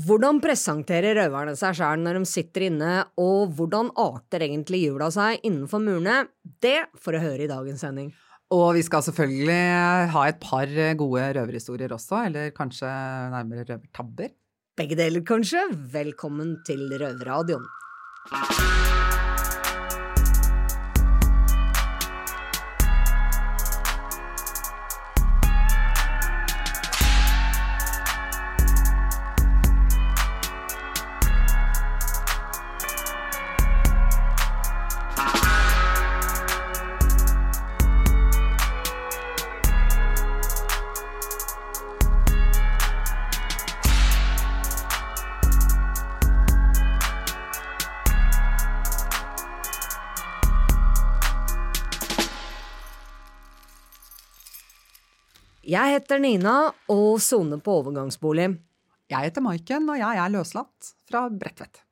Hvordan 0.00 0.38
presenterer 0.40 1.18
røverne 1.18 1.52
seg 1.58 1.74
sjæl 1.76 2.00
når 2.00 2.20
de 2.20 2.28
sitter 2.28 2.68
inne, 2.70 2.92
og 3.20 3.50
hvordan 3.56 3.90
arter 4.00 4.46
egentlig 4.46 4.84
jula 4.86 5.10
seg 5.12 5.42
innenfor 5.44 5.82
murene? 5.82 6.22
Det 6.62 6.86
får 6.96 7.16
du 7.16 7.20
høre 7.24 7.44
i 7.44 7.50
dagens 7.50 7.84
sending. 7.84 8.12
Og 8.54 8.72
vi 8.78 8.84
skal 8.86 9.04
selvfølgelig 9.06 9.58
ha 10.14 10.22
et 10.30 10.40
par 10.42 10.72
gode 10.98 11.26
røverhistorier 11.36 11.92
også, 11.94 12.22
eller 12.30 12.54
kanskje 12.56 12.88
nærmere 13.34 13.66
røvertabber. 13.68 14.32
Begge 14.80 14.96
deler, 14.96 15.26
kanskje. 15.26 15.66
Velkommen 15.92 16.56
til 16.66 16.86
Røverradioen. 16.94 17.68
Jeg 55.70 55.92
heter 55.94 56.18
Nina 56.18 56.54
og 56.90 57.20
soner 57.22 57.60
på 57.62 57.76
overgangsbolig. 57.78 58.48
Jeg 59.10 59.26
heter 59.28 59.42
Maiken, 59.44 59.84
og 59.92 59.98
jeg 60.00 60.18
er 60.18 60.32
løslatt 60.32 60.88
fra 61.06 61.28
Bredtvet. 61.30 61.82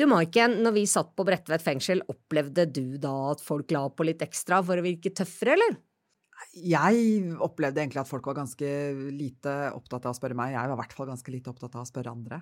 Du 0.00 0.06
Maiken, 0.08 0.54
når 0.64 0.72
vi 0.78 0.84
satt 0.88 1.10
på 1.16 1.24
Bredtvet 1.26 1.64
fengsel, 1.64 2.00
opplevde 2.08 2.64
du 2.70 2.96
da 3.00 3.12
at 3.34 3.42
folk 3.44 3.74
la 3.74 3.82
på 3.92 4.06
litt 4.06 4.22
ekstra 4.24 4.62
for 4.64 4.80
å 4.80 4.84
virke 4.84 5.12
tøffere, 5.12 5.58
eller? 5.58 5.74
Jeg 6.56 7.34
opplevde 7.44 7.82
egentlig 7.82 8.00
at 8.00 8.08
folk 8.08 8.28
var 8.30 8.38
ganske 8.38 8.70
lite 9.12 9.56
opptatt 9.76 10.06
av 10.06 10.14
å 10.14 10.16
spørre 10.16 10.36
meg. 10.38 10.54
Jeg 10.54 10.70
var 10.70 10.78
i 10.78 10.80
hvert 10.80 10.96
fall 10.96 11.10
ganske 11.10 11.34
lite 11.34 11.52
opptatt 11.52 11.76
av 11.76 11.82
å 11.84 11.90
spørre 11.90 12.14
andre. 12.16 12.38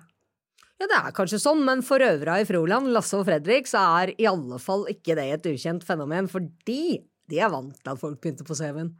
Ja, 0.79 0.87
det 0.87 1.01
er 1.01 1.17
kanskje 1.17 1.41
sånn, 1.41 1.65
men 1.67 1.83
for 1.87 2.03
øvra 2.03 2.37
i 2.39 2.47
Froland, 2.47 2.93
Lasse 2.95 3.19
og 3.19 3.27
Fredrik, 3.27 3.67
så 3.71 3.83
er 4.03 4.13
i 4.15 4.29
alle 4.31 4.61
fall 4.63 4.87
ikke 4.91 5.17
det 5.19 5.27
et 5.33 5.51
ukjent 5.51 5.83
fenomen, 5.87 6.31
fordi 6.31 7.01
de 7.31 7.43
er 7.43 7.51
vant 7.51 7.75
til 7.75 7.91
at 7.91 7.99
folk 7.99 8.21
pynter 8.23 8.47
på 8.47 8.55
CV-en. 8.55 8.93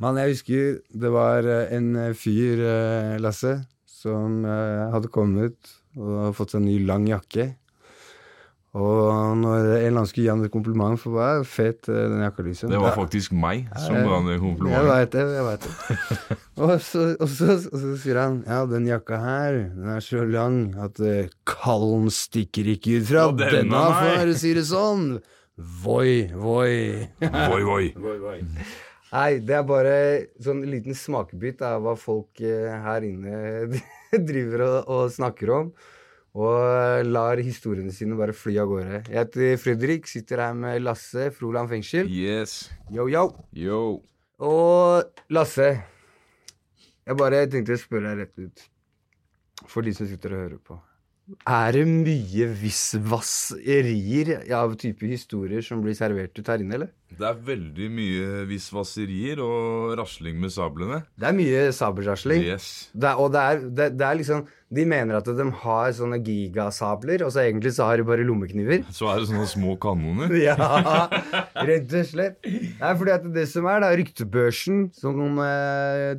Men 0.00 0.16
jeg 0.20 0.34
husker 0.34 0.76
det 1.02 1.12
var 1.12 1.46
eh, 1.46 1.72
en 1.76 1.92
fyr, 2.16 2.64
eh, 2.64 3.16
Lasse, 3.20 3.58
som 3.84 4.44
eh, 4.48 4.90
hadde 4.94 5.12
kommet 5.12 5.76
og 5.98 6.30
fått 6.38 6.54
seg 6.54 6.62
en 6.62 6.70
ny 6.70 6.78
lang 6.88 7.08
jakke. 7.10 7.50
Og 8.70 9.34
når 9.34 9.64
en 9.64 9.64
eller 9.66 9.88
annen 9.88 10.06
skulle 10.06 10.28
gi 10.28 10.30
ham 10.30 10.44
et 10.46 10.52
kompliment 10.54 10.94
for 11.02 11.16
hva 11.16 11.40
fet 11.42 11.88
den 11.88 12.20
jakka 12.22 12.44
liksom. 12.46 12.70
Det 12.70 12.78
var 12.78 12.94
faktisk 12.94 13.32
meg 13.34 13.64
som 13.74 13.96
ga 13.98 14.12
ham 14.12 14.28
det 14.28 14.36
Jeg 14.38 14.84
veit 14.86 15.16
det, 15.16 15.24
jeg 15.34 15.46
vet 15.48 15.66
det. 15.66 15.72
og, 16.62 16.74
så, 16.86 17.06
og, 17.16 17.26
så, 17.34 17.56
og 17.58 17.82
så 17.82 17.94
sier 18.04 18.20
han 18.22 18.36
ja, 18.46 18.60
den 18.70 18.86
jakka 18.86 19.18
her, 19.24 19.58
den 19.74 19.90
er 19.90 20.04
så 20.06 20.22
lang 20.22 20.60
at 20.86 21.02
kallen 21.50 22.06
stikker 22.14 22.70
ikke 22.76 23.00
ut 23.00 23.10
fra 23.10 23.26
Og 23.32 23.42
denne, 23.42 23.58
denne, 23.66 23.82
for 23.98 24.32
å 24.36 24.38
si 24.38 24.54
det 24.54 24.64
sånn. 24.70 25.08
Voi, 25.82 26.30
voi. 26.30 27.10
Voi, 27.26 27.60
voi. 27.66 27.90
Voi, 28.06 28.16
voi. 28.22 28.38
Nei, 29.10 29.40
det 29.42 29.56
er 29.58 29.64
bare 29.66 29.94
sånn 30.42 30.60
liten 30.70 30.94
smakebit 30.94 31.62
av 31.66 31.80
hva 31.82 31.96
folk 31.98 32.42
eh, 32.46 32.68
her 32.84 33.06
inne 33.08 33.80
driver 34.30 34.62
og, 34.66 34.76
og 34.86 35.14
snakker 35.14 35.50
om. 35.56 35.72
Og 36.38 37.08
lar 37.10 37.40
historiene 37.42 37.90
sine 37.90 38.14
bare 38.18 38.34
fly 38.36 38.54
av 38.62 38.68
gårde. 38.70 39.00
Jeg 39.08 39.16
heter 39.16 39.56
Fredrik, 39.58 40.06
sitter 40.06 40.44
her 40.44 40.54
med 40.54 40.78
Lasse, 40.84 41.32
Froland 41.34 41.72
fengsel. 41.72 42.06
Yes. 42.06 42.68
Yo, 42.94 43.08
yo. 43.10 43.24
Yo. 43.50 43.80
Og 44.46 45.24
Lasse, 45.34 45.72
jeg 47.02 47.18
bare 47.18 47.42
tenkte 47.50 47.74
å 47.74 47.82
spørre 47.82 48.14
deg 48.14 48.22
rett 48.22 48.46
ut. 48.46 48.62
For 49.66 49.82
de 49.84 49.96
som 49.96 50.06
sitter 50.06 50.36
og 50.36 50.44
hører 50.44 50.62
på. 50.62 50.78
Er 51.50 51.74
det 51.74 51.82
mye 51.86 52.46
visvasserier 52.62 54.32
av 54.54 54.78
type 54.78 55.06
historier 55.10 55.66
som 55.66 55.82
blir 55.82 55.98
servert 55.98 56.38
ut 56.38 56.50
her 56.50 56.62
inne, 56.62 56.78
eller? 56.78 56.94
Det 57.18 57.26
er 57.26 57.38
veldig 57.44 57.86
mye 57.92 58.44
visvasserier 58.48 59.40
og 59.42 59.96
rasling 59.98 60.38
med 60.40 60.52
sablene. 60.54 61.00
Det 61.18 61.26
er 61.28 61.34
mye 61.36 61.62
sabelrasling. 61.74 62.44
Yes. 62.46 62.68
Det 62.94 63.12
og 63.18 63.32
det 63.34 63.42
er, 63.42 63.62
det, 63.66 63.88
det 63.98 64.06
er 64.06 64.18
liksom 64.20 64.44
De 64.70 64.84
mener 64.86 65.18
at 65.18 65.26
de 65.26 65.46
har 65.64 65.90
sånne 65.96 66.20
gigasabler, 66.22 67.24
og 67.26 67.32
så 67.34 67.42
egentlig 67.42 67.72
så 67.74 67.88
har 67.88 67.98
de 67.98 68.06
bare 68.06 68.24
lommekniver. 68.26 68.84
Så 68.94 69.08
er 69.10 69.20
det 69.20 69.30
sånne 69.32 69.48
små 69.50 69.74
kanoner. 69.82 70.30
Ja, 70.40 70.56
rett 71.66 71.92
og 71.98 72.06
slett. 72.08 72.38
Nei, 72.46 72.92
fordi 72.96 73.12
at 73.16 73.26
det 73.34 73.46
som 73.50 73.66
er, 73.68 73.82
da, 73.82 73.90
ryktebørsen, 73.98 74.84
som 74.96 75.40
eh, 75.44 76.12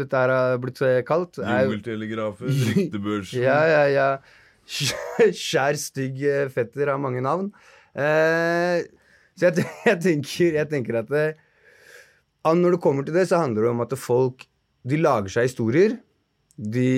dette 0.00 0.24
her 0.24 0.32
har 0.34 0.58
blitt 0.62 0.82
eh, 0.84 1.00
kalt 1.06 1.38
Jungeltelegrafen, 1.38 2.50
ryktebørsen. 2.50 3.42
Ja, 3.46 3.60
ja, 3.70 3.84
ja. 3.92 4.08
Skjær, 4.66 5.78
stygg 5.78 6.20
fetter 6.54 6.90
har 6.92 7.00
mange 7.00 7.22
navn. 7.24 7.52
Eh, 7.94 8.82
så 9.42 9.50
jeg, 9.50 9.66
jeg, 9.90 9.98
tenker, 10.06 10.60
jeg 10.60 10.70
tenker 10.70 11.02
at 11.02 11.10
det, 11.10 11.26
ah, 12.46 12.54
når 12.54 12.76
det 12.76 12.82
kommer 12.84 13.06
til 13.06 13.18
det, 13.18 13.26
så 13.30 13.42
handler 13.42 13.66
det 13.66 13.74
om 13.74 13.84
at 13.84 13.98
folk 13.98 14.46
de 14.88 14.98
lager 14.98 15.30
seg 15.34 15.50
historier. 15.50 15.98
De 16.52 16.88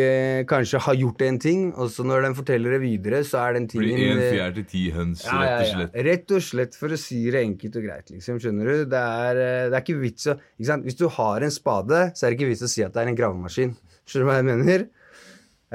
eh, 0.00 0.42
kanskje 0.48 0.80
har 0.82 0.96
gjort 0.96 1.20
en 1.26 1.38
ting, 1.42 1.64
og 1.76 1.90
så 1.92 2.04
når 2.06 2.24
de 2.24 2.30
forteller 2.38 2.74
det 2.74 2.80
videre, 2.82 3.20
så 3.28 3.42
er 3.44 3.58
den 3.58 3.66
Blir 3.70 3.92
en 3.92 4.22
eh, 4.22 4.30
fjær 4.32 4.54
til 4.56 4.64
ti 4.70 4.84
høns, 4.94 5.24
ja, 5.26 5.36
ja, 5.36 5.42
rett 5.42 5.52
og 5.52 5.66
ja. 5.66 5.74
slett. 5.74 5.98
Rett 6.08 6.34
og 6.34 6.46
slett 6.46 6.78
for 6.80 6.96
å 6.96 6.98
si 6.98 7.20
det 7.30 7.42
enkelt 7.44 7.76
og 7.78 7.84
greit, 7.86 8.08
liksom. 8.14 8.40
Skjønner 8.42 8.70
du? 8.70 8.86
Det 8.90 9.02
er, 9.02 9.42
eh, 9.42 9.66
det 9.68 9.78
er 9.78 9.84
ikke 9.84 10.00
vits 10.00 10.30
å 10.32 10.38
ikke 10.40 10.70
sant? 10.70 10.88
Hvis 10.88 10.98
du 10.98 11.04
har 11.18 11.44
en 11.44 11.54
spade, 11.54 12.00
så 12.16 12.24
er 12.24 12.32
det 12.32 12.40
ikke 12.40 12.50
vits 12.54 12.64
å 12.64 12.72
si 12.72 12.86
at 12.86 12.96
det 12.96 13.04
er 13.04 13.12
en 13.12 13.20
gravemaskin. 13.20 13.76
Skjønner 14.08 14.24
du 14.24 14.30
hva 14.32 14.38
jeg 14.40 14.48
mener? 14.48 14.88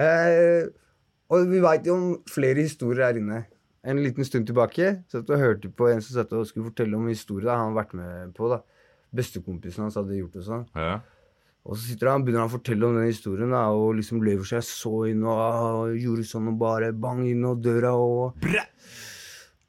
Eh, 0.02 0.68
og 1.34 1.48
vi 1.52 1.62
veit 1.64 1.88
jo 1.88 1.96
om 1.96 2.10
flere 2.32 2.66
historier 2.66 3.06
her 3.06 3.22
inne. 3.22 3.44
En 3.88 4.02
liten 4.04 4.26
stund 4.28 4.50
tilbake 4.50 4.98
satt 5.12 5.30
og 5.32 5.40
hørte 5.40 5.70
på 5.72 5.88
en 5.88 6.02
som 6.04 6.18
satt 6.18 6.34
og 6.36 6.48
skulle 6.50 6.68
fortelle 6.68 6.98
om 6.98 7.06
en 7.08 7.14
historie 7.14 7.48
han 7.48 7.70
hadde 7.70 7.78
vært 7.78 7.94
med 7.96 8.34
på. 8.36 8.50
da. 8.52 8.60
Bestekompisen 9.16 9.86
hans 9.86 9.96
hadde 9.96 10.18
gjort 10.18 10.36
det 10.36 10.44
sånn. 10.48 10.66
Ja. 10.76 10.98
Og 11.68 11.76
så 11.76 11.90
sitter 11.90 12.12
han, 12.12 12.24
begynner 12.24 12.46
han 12.46 12.52
å 12.52 12.56
fortelle 12.56 12.88
om 12.88 12.96
den 12.96 13.10
historien 13.10 13.52
da, 13.52 13.66
og 13.76 13.98
liksom 13.98 14.22
lever 14.24 14.48
seg 14.48 14.64
så 14.64 14.94
inn 15.10 15.24
og, 15.28 15.40
og, 15.40 15.96
gjorde 16.00 16.28
sånn 16.28 16.52
og 16.54 16.60
bare 16.62 16.94
bang 16.96 17.26
inn 17.28 17.44
og 17.48 17.60
døra 17.64 17.92
og 18.00 18.44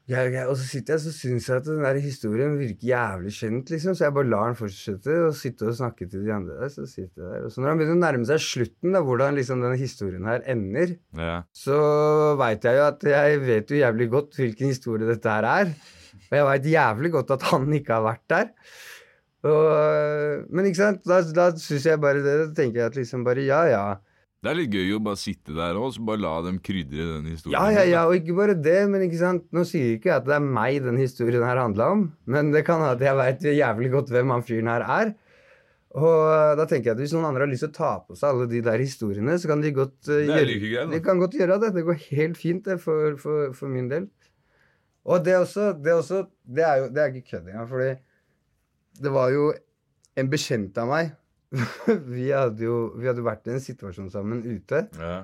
ja, 0.09 0.23
ja, 0.25 0.45
Og 0.49 0.57
så 0.57 0.65
sitter 0.65 0.95
jeg 0.95 1.03
så 1.03 1.11
syns 1.13 1.47
jeg 1.49 1.61
at 1.61 1.67
den 1.67 1.83
der 1.85 1.99
historien 2.01 2.55
virker 2.57 2.89
jævlig 2.89 3.33
kjent, 3.35 3.69
liksom, 3.73 3.95
så 3.95 4.07
jeg 4.07 4.15
bare 4.17 4.31
lar 4.31 4.49
den 4.49 4.57
fortsette 4.57 5.17
og 5.27 5.37
sitte 5.37 5.69
og 5.69 5.77
snakke 5.77 6.07
til 6.09 6.25
de 6.25 6.33
andre 6.33 6.57
der. 6.63 6.73
Så 6.73 6.87
sitter 6.89 7.21
jeg 7.21 7.29
der. 7.35 7.45
Og 7.45 7.53
så 7.53 7.61
når 7.61 7.71
han 7.71 7.81
begynner 7.81 7.99
å 7.99 8.01
nærme 8.01 8.29
seg 8.29 8.43
slutten, 8.43 8.97
da, 8.97 9.03
hvordan 9.05 9.37
liksom 9.37 9.63
denne 9.63 9.79
historien 9.79 10.27
her 10.29 10.43
ender, 10.49 10.97
ja. 11.19 11.37
så 11.53 11.79
veit 12.41 12.65
jeg 12.65 12.79
jo 12.79 12.85
at 12.87 13.07
jeg 13.13 13.39
vet 13.45 13.73
jo 13.73 13.81
jævlig 13.83 14.09
godt 14.17 14.41
hvilken 14.41 14.73
historie 14.73 15.09
dette 15.09 15.37
her 15.37 15.49
er. 15.53 15.73
Og 16.29 16.37
jeg 16.37 16.49
veit 16.51 16.69
jævlig 16.73 17.13
godt 17.13 17.37
at 17.37 17.49
han 17.53 17.69
ikke 17.79 17.97
har 17.97 18.05
vært 18.05 18.25
der. 18.33 18.53
Og, 19.47 20.45
men 20.51 20.67
ikke 20.67 20.81
sant, 20.81 21.05
da, 21.07 21.21
da 21.23 21.51
syns 21.55 21.85
jeg 21.87 22.01
bare 22.01 22.23
det. 22.25 22.35
Da 22.41 22.47
tenker 22.57 22.81
jeg 22.81 22.91
at 22.91 22.97
liksom 22.99 23.23
bare 23.27 23.45
ja, 23.45 23.61
ja. 23.69 23.83
Det 24.39 24.47
er 24.47 24.55
litt 24.55 24.71
gøy 24.71 24.93
å 24.95 25.01
bare 25.03 25.19
sitte 25.19 25.51
der 25.51 25.75
og 25.75 25.97
bare 26.07 26.21
la 26.23 26.33
dem 26.45 26.61
krydre 26.63 27.07
den 27.17 27.25
historien. 27.27 27.57
Ja, 27.57 27.71
ja, 27.75 27.81
ja, 27.83 28.03
og 28.07 28.15
ikke 28.15 28.37
bare 28.37 28.55
det, 28.55 28.77
men 28.87 29.03
ikke 29.03 29.19
sant, 29.19 29.49
nå 29.55 29.65
sier 29.67 29.89
jeg 29.89 29.99
ikke 29.99 30.13
at 30.15 30.29
det 30.29 30.37
er 30.37 30.45
meg 30.45 30.77
den 30.85 30.99
historien 31.01 31.43
her 31.43 31.59
handla 31.59 31.89
om, 31.95 32.05
men 32.23 32.53
det 32.53 32.63
kan 32.67 32.79
hende 32.79 32.95
at 32.95 33.03
jeg 33.03 33.19
veit 33.19 33.49
jævlig 33.57 33.91
godt 33.97 34.13
hvem 34.15 34.31
han 34.31 34.45
fyren 34.47 34.71
her 34.71 34.85
er. 34.87 35.11
Og 35.99 36.55
da 36.55 36.67
tenker 36.69 36.91
jeg 36.91 36.95
at 36.95 37.01
hvis 37.01 37.15
noen 37.17 37.27
andre 37.31 37.43
har 37.43 37.51
lyst 37.51 37.65
til 37.65 37.71
å 37.73 37.75
ta 37.75 37.91
på 38.05 38.15
seg 38.15 38.29
alle 38.31 38.47
de 38.47 38.63
der 38.63 38.79
historiene, 38.79 39.35
så 39.41 39.51
kan 39.51 39.63
de 39.65 39.73
godt 39.75 39.97
uh, 40.07 40.21
er 40.21 40.47
like 40.47 40.69
greit. 40.69 40.91
De 40.93 41.03
kan 41.03 41.19
godt 41.19 41.35
gjøre 41.35 41.59
det. 41.65 41.73
Det 41.75 41.85
går 41.87 42.03
helt 42.05 42.39
fint, 42.39 42.63
det, 42.69 42.77
for, 42.83 43.17
for, 43.19 43.51
for 43.57 43.73
min 43.73 43.89
del. 43.91 44.05
Og 45.09 45.25
det 45.25 45.35
også, 45.39 45.71
det 45.81 45.95
også 45.95 46.27
Det 46.45 46.63
er 46.63 46.83
jo 46.83 46.91
det 46.93 47.01
er 47.01 47.11
ikke 47.11 47.33
kødd 47.33 47.49
engang, 47.49 47.67
fordi 47.71 47.89
det 48.99 49.11
var 49.15 49.33
jo 49.33 49.49
en 50.19 50.29
bekjent 50.29 50.77
av 50.79 50.89
meg 50.91 51.11
vi, 52.13 52.29
hadde 52.31 52.63
jo, 52.67 52.77
vi 52.99 53.07
hadde 53.09 53.25
vært 53.25 53.47
i 53.49 53.55
en 53.57 53.63
situasjon 53.63 54.11
sammen 54.13 54.43
ute. 54.45 54.85
Ja. 54.99 55.23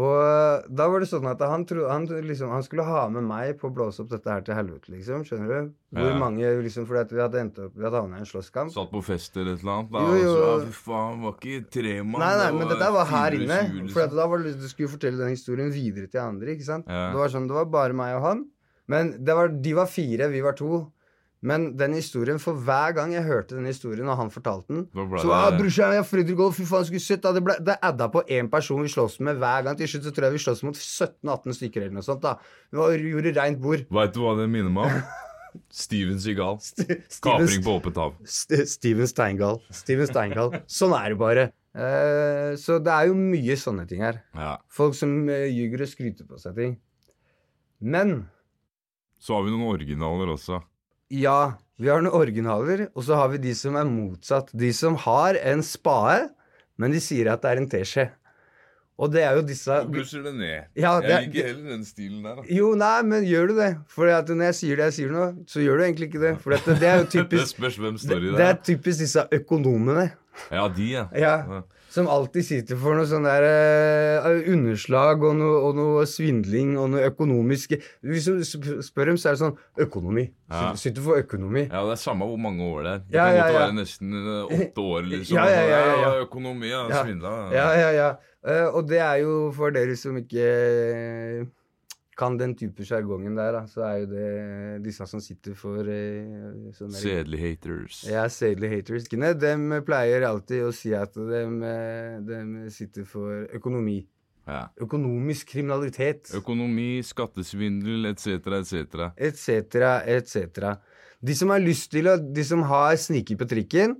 Og 0.00 0.68
da 0.70 0.84
var 0.86 1.02
det 1.02 1.08
sånn 1.10 1.24
at 1.26 1.40
han, 1.42 1.64
tro, 1.66 1.82
han, 1.90 2.04
liksom, 2.06 2.52
han 2.54 2.62
skulle 2.62 2.84
ha 2.86 3.08
med 3.10 3.24
meg 3.26 3.56
på 3.58 3.66
å 3.66 3.72
blåse 3.74 4.04
opp 4.04 4.12
dette 4.12 4.30
her 4.30 4.44
til 4.46 4.54
helvete, 4.54 4.92
liksom. 4.94 5.24
Skjønner 5.26 5.50
du? 5.50 5.72
Hvor 5.98 6.06
Ja. 6.12 6.18
mange, 6.20 6.46
liksom, 6.62 6.86
Fordi 6.86 7.16
vi 7.16 7.20
hadde 7.20 7.40
endt 7.40 7.58
opp 7.58 7.74
Vi 7.74 7.82
hadde 7.82 7.98
havna 7.98 8.20
i 8.20 8.22
en 8.22 8.28
slåsskamp. 8.30 8.70
Satt 8.70 8.92
på 8.92 9.02
fest 9.02 9.34
eller 9.36 9.56
et 9.56 9.64
eller 9.64 9.72
annet. 9.80 9.90
Da, 9.90 10.04
Jo, 10.06 10.14
jo. 10.22 10.36
Og 10.44 10.62
så, 10.62 10.76
faen, 10.86 11.18
var 11.26 11.34
ikke 11.34 11.70
tre 11.74 11.96
mann. 12.04 12.22
Nei, 12.22 12.30
nei, 12.38 12.46
det 12.46 12.58
men 12.60 12.68
dette 12.70 12.92
var 12.94 13.04
her 13.10 13.32
inne. 13.40 13.58
For 13.90 14.00
liksom. 14.06 14.16
da 14.16 14.26
var 14.30 14.38
det, 14.46 14.54
du 14.62 14.68
skulle 14.68 14.88
fortelle 14.94 15.18
den 15.18 15.34
historien 15.34 15.74
videre 15.74 16.06
til 16.06 16.20
andre. 16.22 16.54
ikke 16.54 16.68
sant? 16.70 16.86
Ja. 16.86 17.10
Det 17.10 17.18
var 17.18 17.28
sånn, 17.34 17.48
det 17.50 17.58
var 17.58 17.64
bare 17.66 17.92
meg 17.92 18.14
og 18.14 18.22
han. 18.22 18.46
Men 18.86 19.10
det 19.24 19.34
var, 19.34 19.48
de 19.48 19.74
var 19.74 19.86
fire, 19.90 20.30
vi 20.30 20.40
var 20.40 20.54
to. 20.54 20.86
Men 21.42 21.70
den 21.80 21.94
historien, 21.96 22.36
for 22.38 22.52
hver 22.60 22.92
gang 22.98 23.14
jeg 23.14 23.24
hørte 23.24 23.56
den 23.56 23.64
historien, 23.64 24.08
og 24.12 24.18
han 24.18 24.28
fortalte 24.28 24.68
den 24.74 24.82
Så 24.92 25.24
det- 25.24 25.32
ah, 25.32 25.54
brorsan, 25.56 25.94
jeg 25.96 26.04
Fredrik 26.04 26.36
Gold, 26.36 26.52
fy 26.54 26.66
faen, 26.68 26.84
skulle 26.84 27.00
sett 27.00 27.22
Det, 27.22 27.42
ble, 27.42 27.54
det 27.64 27.78
adda 27.80 28.08
på 28.12 28.22
én 28.28 28.50
person 28.50 28.82
vi 28.82 28.88
slåss 28.92 29.20
med 29.20 29.38
hver 29.40 29.64
gang. 29.64 29.76
Til 29.76 29.88
slutt 29.88 30.04
så 30.04 30.12
tror 30.12 30.28
jeg 30.28 30.32
vi 30.36 30.44
slåss 30.44 30.62
mot 30.62 30.76
17-18 30.76 31.56
stykker 31.56 31.80
eller 31.86 31.96
noe 31.96 32.04
sånt. 32.04 32.20
da 32.20 32.36
Vi 32.70 32.76
var, 32.76 32.92
gjorde 32.92 33.34
reint 33.40 33.60
bord. 33.60 33.86
Veit 33.90 34.12
du 34.12 34.20
hva 34.20 34.36
det 34.36 34.50
minner 34.50 34.70
meg 34.70 34.84
om? 34.92 35.02
Steven 35.70 36.20
Seagal. 36.20 36.60
St 36.60 37.22
Kapring 37.24 37.64
på 37.64 37.80
åpent 37.80 37.96
hav. 37.96 38.14
St 38.22 38.60
Steven 38.68 39.08
Steingal. 39.08 39.62
Steven 39.74 40.06
Steingall. 40.06 40.52
Sånn 40.68 40.92
er 40.94 41.08
det 41.14 41.18
bare. 41.18 41.46
Uh, 41.74 42.52
så 42.58 42.76
det 42.82 42.92
er 42.92 43.08
jo 43.08 43.14
mye 43.16 43.56
sånne 43.58 43.88
ting 43.88 44.02
her. 44.04 44.20
Ja. 44.34 44.58
Folk 44.68 44.94
som 44.98 45.24
uh, 45.30 45.46
ljuger 45.48 45.82
og 45.86 45.88
skryter 45.90 46.28
på 46.28 46.38
seg 46.38 46.54
ting. 46.58 46.76
Men 47.80 48.28
Så 49.18 49.34
har 49.34 49.42
vi 49.46 49.50
noen 49.54 49.72
originaler 49.72 50.30
også. 50.36 50.60
Ja, 51.10 51.52
vi 51.80 51.88
har 51.88 52.02
noen 52.04 52.14
originaler, 52.14 52.88
og 52.94 53.02
så 53.06 53.16
har 53.18 53.28
vi 53.32 53.38
de 53.42 53.54
som 53.56 53.76
er 53.80 53.84
motsatt. 53.88 54.50
De 54.56 54.72
som 54.76 54.96
har 55.06 55.34
en 55.42 55.62
spade, 55.64 56.28
men 56.78 56.92
de 56.94 57.00
sier 57.02 57.30
at 57.32 57.42
det 57.42 57.50
er 57.54 57.60
en 57.62 57.68
teskje. 57.72 58.10
Og 59.00 59.08
det 59.14 59.22
er 59.24 59.38
jo 59.38 59.42
disse 59.48 59.78
Du 59.86 59.94
blusser 59.94 60.22
det 60.22 60.34
ned. 60.36 60.64
Ja, 60.76 61.00
det- 61.00 61.08
jeg 61.08 61.28
liker 61.30 61.46
heller 61.48 61.70
den 61.70 61.84
stilen 61.88 62.22
der. 62.22 62.34
da. 62.36 62.42
Jo, 62.52 62.74
nei, 62.74 63.00
men 63.02 63.24
gjør 63.24 63.46
du 63.48 63.54
det? 63.56 63.70
For 63.88 64.06
at 64.12 64.28
når 64.28 64.44
jeg 64.50 64.54
sier 64.58 64.76
det 64.76 64.84
jeg 64.90 64.92
sier 64.98 65.10
nå, 65.14 65.44
så 65.48 65.62
gjør 65.64 65.78
du 65.78 65.84
egentlig 65.86 66.08
ikke 66.12 66.20
det. 66.20 66.34
For 66.42 66.52
at 66.52 66.64
det 66.68 66.82
er 66.84 66.98
jo 66.98 67.04
Det 67.08 67.10
typisk 67.16 67.56
spørs 67.56 67.78
hvem 67.80 67.96
står 67.98 68.18
i 68.18 68.20
det 68.28 68.36
det. 68.36 68.46
er 68.50 68.58
typisk 68.62 68.98
disse 69.00 69.24
økonomene. 69.32 70.12
Ja, 70.50 70.68
de, 70.68 70.86
ja. 70.92 71.04
Ja, 71.14 71.62
som 71.90 72.06
alltid 72.10 72.44
sitter 72.46 72.78
for 72.78 72.94
noe 72.94 73.06
sånn 73.10 73.24
der 73.26 73.44
uh, 74.22 74.36
underslag 74.52 75.24
og 75.26 75.34
noe, 75.40 75.56
og 75.66 75.74
noe 75.78 76.04
svindling 76.06 76.76
og 76.78 76.92
noe 76.92 77.08
økonomisk 77.10 77.74
Hvis 78.06 78.28
du 78.30 78.44
spør 78.86 79.10
dem, 79.10 79.18
så 79.18 79.30
er 79.32 79.36
det 79.36 79.42
sånn 79.42 79.56
økonomi. 79.86 80.28
Ja. 80.50 80.70
Sitter- 80.78 81.02
for 81.02 81.18
økonomi. 81.18 81.64
Ja, 81.66 81.82
det 81.88 81.96
er 81.96 82.02
samme 82.02 82.26
hvor 82.30 82.38
mange 82.38 82.62
år 82.62 82.82
det 82.86 82.92
er. 82.92 83.02
Det 83.08 83.18
Ja, 83.18 83.24
kan 83.26 83.34
ja, 83.36 83.42
godt 83.42 83.54
ja. 83.58 83.60
være 83.66 83.78
nesten 83.80 84.18
eh, 84.20 84.56
åtte 84.60 84.86
år, 84.94 85.08
liksom. 85.10 85.36
Ja, 85.40 85.46
ja, 85.50 85.62
ja, 85.66 85.80
ja, 85.86 85.96
ja. 86.04 86.12
Økonomi, 86.26 86.70
ja. 86.70 86.84
Svindla. 87.02 87.34
Ja, 87.54 87.68
ja, 87.78 87.90
ja. 87.98 88.10
Uh, 88.40 88.68
og 88.78 88.86
det 88.88 89.02
er 89.04 89.16
jo 89.24 89.34
for 89.52 89.74
dere 89.74 89.96
som 90.00 90.16
ikke 90.16 90.46
kan 92.20 92.36
den 92.40 92.52
type 92.58 92.84
sjargongen 92.84 93.38
der, 93.38 93.54
da, 93.56 93.62
så 93.70 93.84
er 93.88 93.96
jo 94.02 94.08
det 94.10 94.28
disse 94.84 95.06
som 95.08 95.22
sitter 95.24 95.56
for 95.58 95.88
eh, 95.88 96.70
sånn 96.76 96.92
Sedelig 96.94 97.40
haters. 97.40 98.02
Ja, 98.10 98.26
sedelig 98.32 98.72
haters. 98.74 99.08
De 99.10 99.82
pleier 99.86 100.28
alltid 100.28 100.68
å 100.68 100.72
si 100.76 100.92
at 100.96 101.16
de, 101.16 102.40
sitter 102.74 103.08
for 103.08 103.46
økonomi. 103.56 104.02
Ja. 104.50 104.66
Økonomisk 104.82 105.52
kriminalitet. 105.54 106.32
Økonomi, 106.36 107.00
skattesvindel 107.06 108.10
etc., 108.10 108.38
etc. 108.60 109.10
etc., 109.16 109.84
etc. 110.16 110.70
De 111.20 111.36
som 111.36 111.52
har 111.52 111.60
lyst 111.62 111.90
til 111.92 112.08
å 112.08 112.16
De 112.20 112.44
som 112.46 112.62
har 112.68 112.96
sniket 113.00 113.38
på 113.40 113.48
trikken 113.48 113.98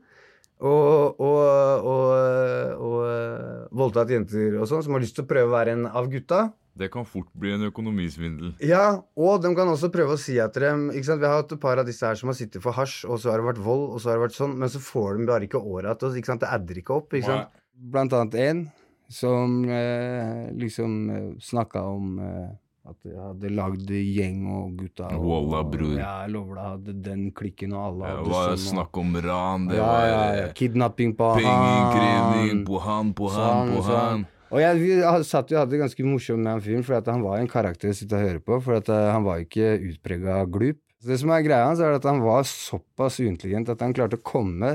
og, 0.61 1.21
og, 1.21 1.91
og, 1.91 2.81
og 2.87 3.77
voldtatt 3.81 4.13
jenter 4.13 4.59
og 4.61 4.69
sånn, 4.71 4.85
som 4.85 4.97
har 4.97 5.05
lyst 5.05 5.17
til 5.19 5.25
å 5.27 5.31
prøve 5.31 5.49
å 5.49 5.55
være 5.55 5.77
en 5.77 5.87
av 5.89 6.11
gutta. 6.13 6.49
Det 6.81 6.89
kan 6.93 7.05
fort 7.05 7.29
bli 7.37 7.53
en 7.53 7.67
økonomisvindel. 7.67 8.55
Ja, 8.65 9.03
og 9.19 9.43
de 9.45 9.51
kan 9.59 9.69
også 9.69 9.91
prøve 9.93 10.15
å 10.17 10.21
si 10.21 10.39
at 10.41 10.57
dem 10.61 10.89
ikke 10.95 11.09
sant? 11.09 11.21
Vi 11.23 11.29
har 11.29 11.43
hatt 11.43 11.55
et 11.57 11.63
par 11.63 11.81
av 11.83 11.89
disse 11.89 12.07
her 12.07 12.17
som 12.17 12.31
har 12.31 12.39
sittet 12.39 12.63
for 12.65 12.77
hasj, 12.77 13.03
og 13.11 13.21
så 13.21 13.33
har 13.33 13.43
det 13.43 13.49
vært 13.51 13.65
vold, 13.65 13.89
og 13.91 14.01
så 14.01 14.13
har 14.13 14.21
det 14.21 14.29
vært 14.29 14.39
sånn, 14.39 14.55
men 14.61 14.73
så 14.73 14.83
får 14.85 15.19
de 15.19 15.27
bare 15.29 15.49
ikke 15.49 15.61
åra 15.61 15.97
til 15.99 16.09
oss. 16.09 16.21
Det 16.31 16.49
adder 16.49 16.81
ikke 16.81 16.97
opp. 17.01 17.13
ikke 17.13 17.27
sant? 17.27 17.61
Blant 17.91 18.17
annet 18.17 18.39
en 18.47 18.65
som 19.11 19.65
eh, 19.67 20.49
liksom 20.55 20.99
eh, 21.11 21.29
snakka 21.43 21.83
om 21.91 22.19
eh, 22.23 22.51
at 22.91 23.07
jeg 23.09 23.17
hadde 23.21 23.51
lagd 23.55 23.91
gjeng 23.91 24.41
og 24.51 24.75
gutta 24.81 25.09
og, 25.17 25.25
Walla, 25.31 25.63
bror. 25.73 25.95
Ja, 25.99 26.11
jeg 26.25 26.33
lover 26.35 26.59
deg, 26.59 26.65
hadde 26.75 26.95
den 27.07 27.23
klikken 27.37 27.73
og 27.77 27.85
alle 27.87 28.11
hadde 28.11 28.29
var 28.33 28.51
sånn. 28.51 28.53
og- 28.53 28.67
snakk 28.75 29.01
om 29.05 29.17
ran, 29.25 29.69
det 29.71 29.79
ja, 29.79 29.87
var 29.87 30.05
ja, 30.09 30.19
ja. 30.35 30.45
eh, 30.49 30.53
Kidnapping 30.59 31.15
på 31.17 31.31
han. 31.39 32.65
på 32.67 32.83
han, 32.85 33.15
på 33.15 33.31
han, 33.31 33.41
Sånn, 33.41 33.75
på 33.77 33.83
sånn. 33.87 33.99
han. 34.05 34.27
Og 34.51 34.59
jeg, 34.59 34.79
vi 34.83 35.25
satt 35.31 35.53
jo 35.53 35.61
hadde 35.61 35.71
det 35.77 35.79
ganske 35.85 36.05
morsomt 36.05 36.43
med 36.43 36.53
han 36.57 36.63
fyren, 36.65 36.83
for 36.83 36.99
han 37.07 37.23
var 37.23 37.39
en 37.39 37.47
karakter 37.51 37.93
å 37.93 37.95
sitte 37.95 38.19
og 38.19 38.25
høre 38.27 38.41
på. 38.43 38.57
For 38.65 38.81
at 38.81 38.89
eh, 38.91 39.11
han 39.15 39.23
var 39.27 39.39
ikke 39.45 39.77
utprega 39.93 40.41
glup. 40.51 40.81
Så 41.01 41.09
det 41.13 41.21
som 41.23 41.31
er 41.33 41.45
greia 41.47 41.69
hans, 41.69 41.79
er 41.81 41.95
at 41.97 42.05
han 42.05 42.19
var 42.21 42.43
såpass 42.45 43.21
uintelligent 43.23 43.71
at 43.73 43.81
han 43.81 43.95
klarte 43.97 44.19
å 44.19 44.25
komme 44.27 44.75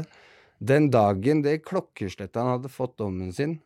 den 0.64 0.88
dagen 0.90 1.42
det 1.44 1.60
klokkeslettet 1.68 2.40
han 2.40 2.54
hadde 2.56 2.72
fått 2.72 2.96
dommen 2.98 3.34
sin. 3.36 3.60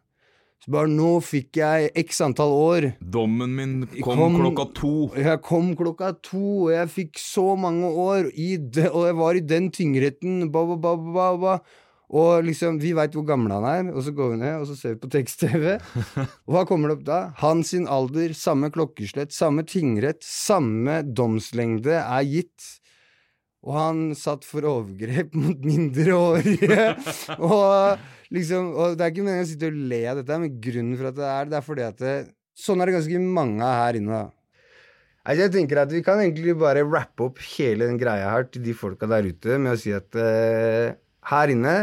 Så 0.59 0.73
bare 0.75 0.89
nå 0.91 1.11
fikk 1.23 1.55
jeg 1.61 1.91
x 2.03 2.17
antall 2.25 2.51
år. 2.51 2.87
Dommen 2.99 3.53
min 3.55 3.75
kom, 4.03 4.19
Kom- 4.19 4.39
klokka 4.41 4.65
to. 4.75 4.93
Jeg 5.15 5.39
kom 5.45 5.69
klokka 5.79 6.09
to, 6.21 6.65
og 6.65 6.73
jeg 6.73 6.89
fikk 6.91 7.21
så 7.21 7.53
mange 7.57 7.87
år, 7.87 8.27
i 8.35 8.57
det, 8.57 8.89
og 8.91 9.05
jeg 9.07 9.15
var 9.15 9.35
i 9.39 9.39
den 9.39 9.69
ba, 10.51 10.65
ba, 10.65 10.75
ba, 10.75 10.95
ba, 10.97 11.29
ba. 11.37 11.59
Og 12.09 12.43
liksom, 12.43 12.79
vi 12.81 12.91
veit 12.97 13.13
hvor 13.13 13.23
gammel 13.23 13.53
han 13.53 13.65
er, 13.69 13.91
og 13.93 14.01
så 14.03 14.11
går 14.17 14.31
vi 14.33 14.37
ned 14.41 14.55
og 14.63 14.65
så 14.65 14.75
ser 14.75 14.95
vi 14.95 15.01
på 15.03 15.11
tekst-TV. 15.13 15.75
Og 16.49 16.55
hva 16.55 16.65
kommer 16.65 16.89
det 16.89 16.97
opp 16.97 17.05
da? 17.05 17.19
Hans 17.37 17.69
sin 17.75 17.85
alder, 17.87 18.33
samme 18.33 18.71
klokkeslett, 18.73 19.31
samme 19.31 19.61
tingrett, 19.63 20.23
samme 20.25 21.03
domslengde 21.05 21.99
er 22.01 22.25
gitt. 22.25 22.78
Og 23.67 23.75
han 23.75 24.01
satt 24.15 24.47
for 24.47 24.65
overgrep 24.67 25.35
mot 25.41 25.67
mindreårige. 25.67 26.89
og 27.51 28.33
liksom, 28.35 28.73
og 28.75 28.97
det 28.97 29.05
er 29.05 29.13
ikke 29.13 29.27
meningen 29.27 29.47
å 29.47 29.51
sitte 29.51 29.71
og 29.71 29.79
le 29.91 30.01
av 30.11 30.19
dette, 30.21 30.41
men 30.41 30.59
grunnen 30.63 30.99
for 30.99 31.11
at 31.11 31.19
det 31.19 31.29
er 31.29 31.49
det, 31.51 31.59
er 31.59 31.65
fordi 31.67 31.87
at 31.87 32.03
det, 32.03 32.17
sånn 32.59 32.81
er 32.81 32.89
det 32.89 32.99
ganske 32.99 33.23
mange 33.39 33.65
av 33.65 33.79
her 33.83 33.99
inne. 33.99 34.23
da. 34.23 34.35
Altså, 35.29 35.43
jeg 35.43 35.53
tenker 35.53 35.81
at 35.81 35.91
Vi 35.93 36.01
kan 36.01 36.21
egentlig 36.23 36.55
bare 36.57 36.85
rappe 36.87 37.27
opp 37.27 37.41
hele 37.57 37.89
den 37.89 37.99
greia 38.01 38.31
her 38.31 38.47
til 38.49 38.63
de 38.65 38.73
folka 38.77 39.09
der 39.11 39.27
ute 39.27 39.59
med 39.61 39.75
å 39.75 39.79
si 39.79 39.91
at 39.93 40.15
uh, 40.15 40.95
her 41.29 41.53
inne 41.53 41.75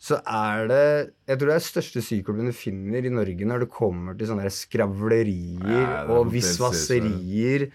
så 0.00 0.16
er 0.24 0.66
det 0.68 0.84
Jeg 1.28 1.38
tror 1.38 1.50
det 1.50 1.56
er 1.58 1.64
største 1.64 2.02
sykeklubben 2.04 2.50
du 2.50 2.56
finner 2.56 3.04
i 3.04 3.12
Norge 3.12 3.46
når 3.46 3.64
det 3.64 3.70
kommer 3.72 4.16
til 4.18 4.30
sånne 4.30 4.48
skravlerier 4.52 5.64
Ja, 5.70 6.02
og 6.08 6.24
helt 6.24 6.34
visvaserier 6.38 7.68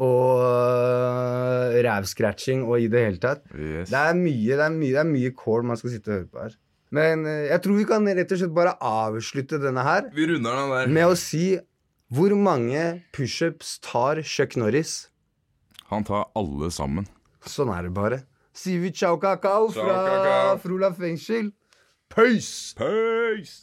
og 0.00 0.40
øh, 0.44 1.78
rævscratching 1.84 2.64
og 2.66 2.80
i 2.80 2.88
det 2.92 3.04
hele 3.04 3.20
tatt. 3.22 3.42
Yes. 3.54 3.90
Det 3.92 3.98
er 4.00 4.16
mye 4.18 4.56
det 4.56 4.64
er 4.66 4.74
mye, 4.74 4.92
det 4.96 5.02
er 5.04 5.08
mye 5.10 5.32
kål 5.36 5.66
man 5.68 5.76
skal 5.80 5.92
sitte 5.94 6.08
og 6.10 6.16
høre 6.18 6.28
på 6.32 6.44
her. 6.46 6.56
Men 6.90 7.26
eh, 7.28 7.44
jeg 7.52 7.62
tror 7.62 7.76
vi 7.78 7.84
kan 7.86 8.08
rett 8.08 8.32
og 8.34 8.40
slett 8.40 8.54
bare 8.56 8.72
avslutte 8.82 9.60
denne 9.62 9.84
her 9.86 10.08
Vi 10.16 10.26
runder 10.32 10.56
den 10.62 10.72
der. 10.74 10.94
med 10.96 11.12
å 11.12 11.18
si 11.18 11.44
hvor 12.10 12.32
mange 12.34 12.80
pushups 13.14 13.76
tar 13.86 14.18
Chuck 14.26 14.56
Norris? 14.58 14.96
Han 15.92 16.02
tar 16.08 16.26
alle 16.34 16.72
sammen. 16.74 17.06
Sånn 17.46 17.70
er 17.70 17.86
det 17.86 17.94
bare. 17.94 18.22
Sier 18.54 18.82
vi 18.82 18.90
ciao 18.90 19.14
kakao 19.22 19.70
Ciao, 19.70 19.86
fra. 19.86 20.56
Frola 20.58 20.90
fengsel. 20.96 21.52
Peace! 22.10 22.74
Peace! 22.74 23.62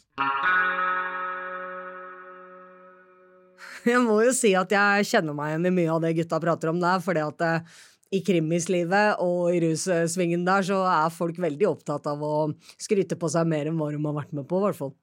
Jeg 3.94 4.04
må 4.04 4.18
jo 4.26 4.34
si 4.36 4.54
at 4.58 4.72
jeg 4.74 5.06
kjenner 5.08 5.36
meg 5.36 5.54
igjen 5.54 5.70
i 5.70 5.74
mye 5.80 5.94
av 5.94 6.02
det 6.04 6.16
gutta 6.18 6.40
prater 6.42 6.72
om 6.72 6.80
der, 6.82 7.00
fordi 7.04 7.24
at 7.24 7.44
eh, 7.46 7.78
i 8.18 8.22
krimislivet 8.24 9.20
og 9.24 9.50
i 9.52 9.60
russvingen 9.66 10.46
der, 10.46 10.64
så 10.64 10.80
er 10.88 11.12
folk 11.12 11.40
veldig 11.40 11.68
opptatt 11.68 12.08
av 12.08 12.22
å 12.24 12.36
skryte 12.80 13.18
på 13.20 13.28
seg 13.32 13.48
mer 13.50 13.68
enn 13.68 13.76
hva 13.80 13.90
de 13.92 14.00
har 14.00 14.16
vært 14.22 14.34
med 14.36 14.48
på, 14.48 14.60
i 14.60 14.66
hvert 14.68 14.80
fall. 14.80 14.94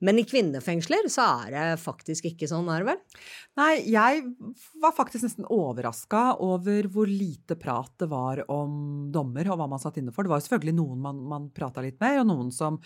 Men 0.00 0.16
i 0.16 0.24
kvinnefengsler 0.24 1.10
så 1.12 1.26
er 1.44 1.50
det 1.52 1.64
faktisk 1.82 2.30
ikke 2.30 2.48
sånn, 2.48 2.68
er 2.72 2.80
det 2.80 2.88
vel? 2.88 3.00
Nei, 3.60 3.72
jeg 3.92 4.22
var 4.80 4.94
faktisk 4.96 5.26
nesten 5.26 5.48
overraska 5.52 6.22
over 6.40 6.88
hvor 6.92 7.10
lite 7.10 7.56
prat 7.60 7.92
det 8.00 8.08
var 8.08 8.40
om 8.48 9.10
dommer 9.12 9.50
og 9.52 9.60
hva 9.60 9.68
man 9.68 9.82
satt 9.82 10.00
inne 10.00 10.14
for. 10.14 10.24
Det 10.24 10.32
var 10.32 10.40
jo 10.40 10.46
selvfølgelig 10.48 10.76
noen 10.78 11.04
man, 11.04 11.20
man 11.28 11.50
prata 11.52 11.84
litt 11.84 12.00
med, 12.00 12.22
og 12.22 12.30
noen 12.32 12.48
som 12.54 12.80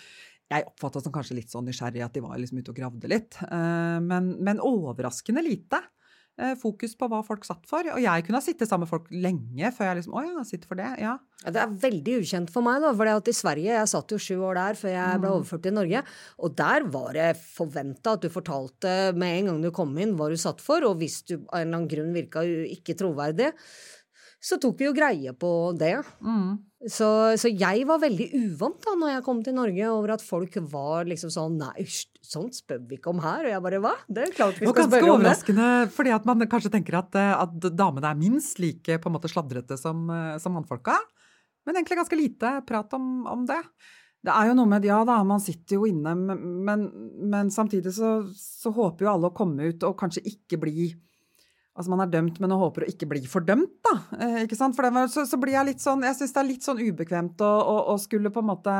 jeg 0.52 0.66
oppfatta 0.68 1.00
som 1.00 1.12
kanskje 1.14 1.38
litt 1.40 1.50
sånn 1.50 1.64
nysgjerrig, 1.66 2.04
at 2.04 2.14
de 2.14 2.20
var 2.24 2.36
liksom 2.38 2.60
ute 2.60 2.70
og 2.74 2.76
gravde 2.78 3.08
litt. 3.10 3.38
Eh, 3.42 3.98
Men, 4.04 4.34
men 4.44 4.60
overraskende 4.60 5.42
lite 5.42 5.80
eh, 6.38 6.52
fokus 6.60 6.92
på 6.98 7.08
hva 7.08 7.22
folk 7.26 7.46
satt 7.48 7.64
for. 7.70 7.86
Og 7.94 8.00
jeg 8.02 8.26
kunne 8.26 8.40
ha 8.40 8.44
sittet 8.44 8.68
sammen 8.68 8.84
med 8.84 8.90
folk 8.92 9.08
lenge 9.10 9.70
før 9.74 9.88
jeg 9.88 10.00
liksom 10.02 10.18
Å 10.18 10.24
ja, 10.26 10.44
sitter 10.46 10.70
for 10.70 10.80
det? 10.82 10.90
Ja. 11.00 11.14
Ja, 11.44 11.54
Det 11.56 11.62
er 11.62 11.74
veldig 11.86 12.18
ukjent 12.22 12.52
for 12.52 12.66
meg, 12.66 12.82
da, 12.84 12.92
for 12.96 13.10
at 13.10 13.28
i 13.28 13.36
Sverige 13.36 13.72
Jeg 13.76 13.90
satt 13.94 14.14
jo 14.14 14.20
sju 14.20 14.36
år 14.48 14.60
der 14.60 14.78
før 14.80 14.94
jeg 14.94 15.22
ble 15.24 15.32
overført 15.38 15.64
til 15.66 15.74
Norge. 15.76 16.04
Og 16.38 16.54
der 16.60 16.86
var 16.92 17.10
det 17.16 17.30
forventa 17.40 18.14
at 18.18 18.22
du 18.24 18.30
fortalte 18.32 18.94
med 19.16 19.40
en 19.40 19.50
gang 19.52 19.64
du 19.64 19.70
kom 19.74 19.96
inn, 19.98 20.14
hva 20.18 20.28
du 20.32 20.36
satt 20.40 20.60
for. 20.64 20.84
Og 20.88 21.00
hvis 21.00 21.22
du 21.28 21.34
av 21.38 21.60
en 21.62 21.66
eller 21.68 21.78
annen 21.80 21.90
grunn 21.90 22.14
virka 22.16 22.44
ikke 22.44 22.96
troverdig, 23.00 23.52
så 24.44 24.58
tok 24.60 24.76
vi 24.76 24.84
jo 24.90 24.92
greie 24.92 25.32
på 25.40 25.50
det. 25.80 25.94
Mm. 26.20 26.58
Så, 26.84 27.08
så 27.40 27.48
jeg 27.48 27.86
var 27.88 28.00
veldig 28.02 28.26
uvant 28.36 28.76
da 28.84 28.92
når 29.00 29.14
jeg 29.14 29.24
kom 29.24 29.40
til 29.44 29.56
Norge, 29.56 29.88
over 29.88 30.14
at 30.16 30.24
folk 30.24 30.58
var 30.68 31.08
liksom 31.08 31.32
sånn 31.32 31.56
Nei, 31.60 31.86
sånt 32.24 32.58
spør 32.58 32.82
vi 32.90 32.98
ikke 32.98 33.12
om 33.14 33.22
her. 33.24 33.46
Og 33.46 33.52
jeg 33.54 33.64
bare 33.64 33.80
hva? 33.84 33.94
Det 34.04 34.26
er 34.26 34.36
klart 34.36 34.60
vi 34.60 34.68
skal 34.68 34.88
spørre 34.90 35.00
om 35.00 35.08
det. 35.08 35.16
overraskende, 35.16 35.68
fordi 35.94 36.14
at 36.16 36.28
man 36.28 36.44
kanskje 36.50 36.72
tenker 36.74 36.98
at, 37.00 37.16
eh, 37.20 37.32
at 37.32 37.68
damene 37.72 38.10
er 38.10 38.20
minst 38.20 38.60
like 38.60 38.98
på 39.00 39.10
en 39.10 39.16
måte 39.16 39.32
sladrete 39.32 39.78
som, 39.80 40.04
eh, 40.12 40.36
som 40.42 40.56
mannfolka. 40.56 40.98
Men 41.64 41.78
egentlig 41.78 42.02
ganske 42.02 42.18
lite 42.20 42.56
prat 42.68 42.92
om, 42.98 43.24
om 43.32 43.46
det. 43.48 43.62
Det 44.24 44.32
er 44.32 44.50
jo 44.50 44.56
noe 44.56 44.68
med 44.68 44.84
Ja 44.88 45.02
da, 45.08 45.18
man 45.24 45.40
sitter 45.42 45.78
jo 45.78 45.88
inne, 45.88 46.14
men, 46.16 46.84
men 47.28 47.52
samtidig 47.52 47.92
så, 47.96 48.16
så 48.36 48.72
håper 48.72 49.06
jo 49.06 49.12
alle 49.12 49.30
å 49.30 49.36
komme 49.36 49.72
ut 49.72 49.84
og 49.84 49.98
kanskje 50.00 50.24
ikke 50.28 50.60
bli 50.60 50.92
Altså 51.74 51.90
Man 51.90 52.04
er 52.04 52.10
dømt, 52.12 52.36
men 52.38 52.52
håper 52.54 52.84
å 52.84 52.88
ikke 52.90 53.08
bli 53.10 53.24
fordømt, 53.26 53.72
da. 53.82 53.94
Eh, 54.22 54.36
ikke 54.44 54.58
sant? 54.58 54.76
For 54.76 54.86
det, 54.86 55.08
så, 55.10 55.24
så, 55.26 55.38
blir 55.42 55.56
jeg 55.56 55.66
litt 55.72 55.82
sånn 55.82 56.04
Jeg 56.06 56.14
syns 56.20 56.34
det 56.36 56.40
er 56.40 56.46
litt 56.46 56.66
sånn 56.66 56.78
ubekvemt 56.78 57.42
å, 57.42 57.50
å, 57.50 57.74
å, 57.90 57.96
skulle 57.98 58.30
på 58.34 58.44
en 58.44 58.48
måte 58.52 58.76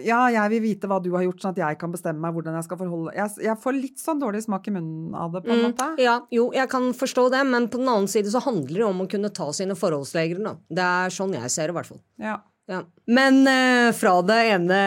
Ja, 0.00 0.22
jeg 0.32 0.54
vil 0.54 0.64
vite 0.64 0.88
hva 0.88 0.96
du 1.04 1.10
har 1.12 1.26
gjort, 1.26 1.42
sånn 1.44 1.52
at 1.52 1.60
jeg 1.60 1.80
kan 1.82 1.92
bestemme 1.92 2.24
meg 2.24 2.32
hvordan 2.32 2.56
jeg 2.56 2.68
skal 2.68 2.80
forholde 2.80 3.12
Jeg, 3.18 3.36
jeg 3.50 3.60
får 3.60 3.76
litt 3.76 4.00
sånn 4.00 4.22
dårlig 4.22 4.46
smak 4.46 4.70
i 4.70 4.76
munnen 4.78 5.12
av 5.12 5.36
det, 5.36 5.44
på 5.44 5.52
en 5.52 5.60
mm, 5.60 5.68
måte. 5.68 5.90
Ja, 6.00 6.18
jo, 6.32 6.48
jeg 6.56 6.72
kan 6.72 6.88
forstå 6.96 7.28
det, 7.36 7.44
men 7.52 7.68
på 7.72 7.82
den 7.82 7.92
annen 7.92 8.08
side 8.10 8.32
så 8.32 8.40
handler 8.46 8.80
det 8.80 8.88
om 8.88 9.04
å 9.04 9.10
kunne 9.12 9.32
ta 9.36 9.50
sine 9.56 9.76
forholdsregler, 9.76 10.40
da. 10.48 10.56
Det 10.80 10.90
er 11.04 11.16
sånn 11.20 11.36
jeg 11.36 11.52
ser 11.52 11.68
det, 11.68 11.76
i 11.76 11.80
hvert 11.82 11.92
fall. 11.92 12.04
Ja. 12.22 12.40
Ja. 12.66 12.80
Men 13.06 13.46
eh, 13.46 13.92
fra 13.94 14.16
det 14.26 14.36
ene 14.50 14.78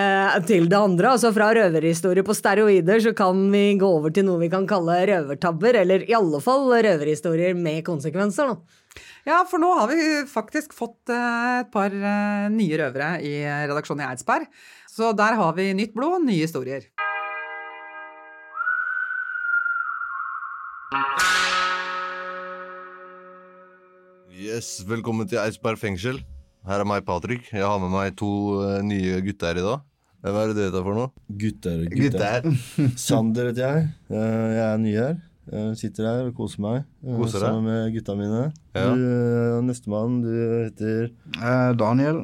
til 0.44 0.66
det 0.68 0.76
andre, 0.76 1.14
altså 1.14 1.30
fra 1.32 1.48
røverhistorie 1.56 2.26
på 2.28 2.36
steroider, 2.36 3.00
så 3.00 3.14
kan 3.16 3.46
vi 3.54 3.78
gå 3.80 3.88
over 3.88 4.12
til 4.12 4.26
noe 4.28 4.42
vi 4.42 4.50
kan 4.52 4.66
kalle 4.68 4.98
røvertabber, 5.08 5.78
eller 5.86 6.04
i 6.04 6.16
alle 6.18 6.42
fall 6.44 6.68
røverhistorier 6.74 7.56
med 7.56 7.86
konsekvenser, 7.88 8.52
da. 8.52 9.00
Ja, 9.28 9.38
for 9.48 9.62
nå 9.64 9.70
har 9.78 9.88
vi 9.88 10.00
faktisk 10.28 10.76
fått 10.76 11.12
eh, 11.14 11.62
et 11.62 11.70
par 11.72 11.96
eh, 11.96 12.50
nye 12.52 12.80
røvere 12.82 13.14
i 13.24 13.38
redaksjonen 13.48 14.04
i 14.04 14.10
Eidsberg. 14.10 14.50
Så 14.92 15.14
der 15.16 15.38
har 15.40 15.54
vi 15.56 15.70
nytt 15.78 15.96
blod, 15.96 16.26
nye 16.28 16.44
historier. 16.44 16.90
Yes, 24.36 24.82
velkommen 24.88 25.32
til 25.32 25.40
Eidsberg 25.40 25.80
fengsel. 25.80 26.20
Her 26.68 26.84
er 26.84 26.88
meg, 26.88 27.06
Patrick. 27.08 27.48
Jeg 27.54 27.64
har 27.64 27.80
med 27.80 27.94
meg 27.94 28.18
to 28.20 28.30
uh, 28.60 28.80
nye 28.84 29.22
gutter 29.24 29.60
i 29.62 29.64
dag. 29.64 29.86
Hva 30.20 30.42
er 30.44 30.52
det 30.52 30.58
du 30.58 30.66
heter 30.66 30.84
for 30.84 30.98
noe? 30.98 31.12
Gutter. 31.40 31.86
Gutter. 31.88 32.44
gutter. 32.44 32.96
Sander 33.08 33.54
heter 33.54 33.64
jeg. 33.64 33.86
Jeg 34.12 34.64
er 34.66 34.82
ny 34.84 34.94
her. 34.98 35.16
Jeg 35.50 35.78
sitter 35.80 36.06
her 36.06 36.28
og 36.28 36.36
koser 36.38 36.62
meg 36.62 36.76
eh, 36.78 37.16
koser 37.18 37.42
sammen 37.42 37.66
med 37.66 37.96
gutta 37.96 38.14
mine. 38.20 38.44
Ja. 38.76 38.84
Du, 38.92 39.06
uh, 39.08 39.56
Nestemann, 39.66 40.20
du 40.22 40.36
heter 40.68 41.10
uh, 41.40 41.72
Daniel. 41.80 42.22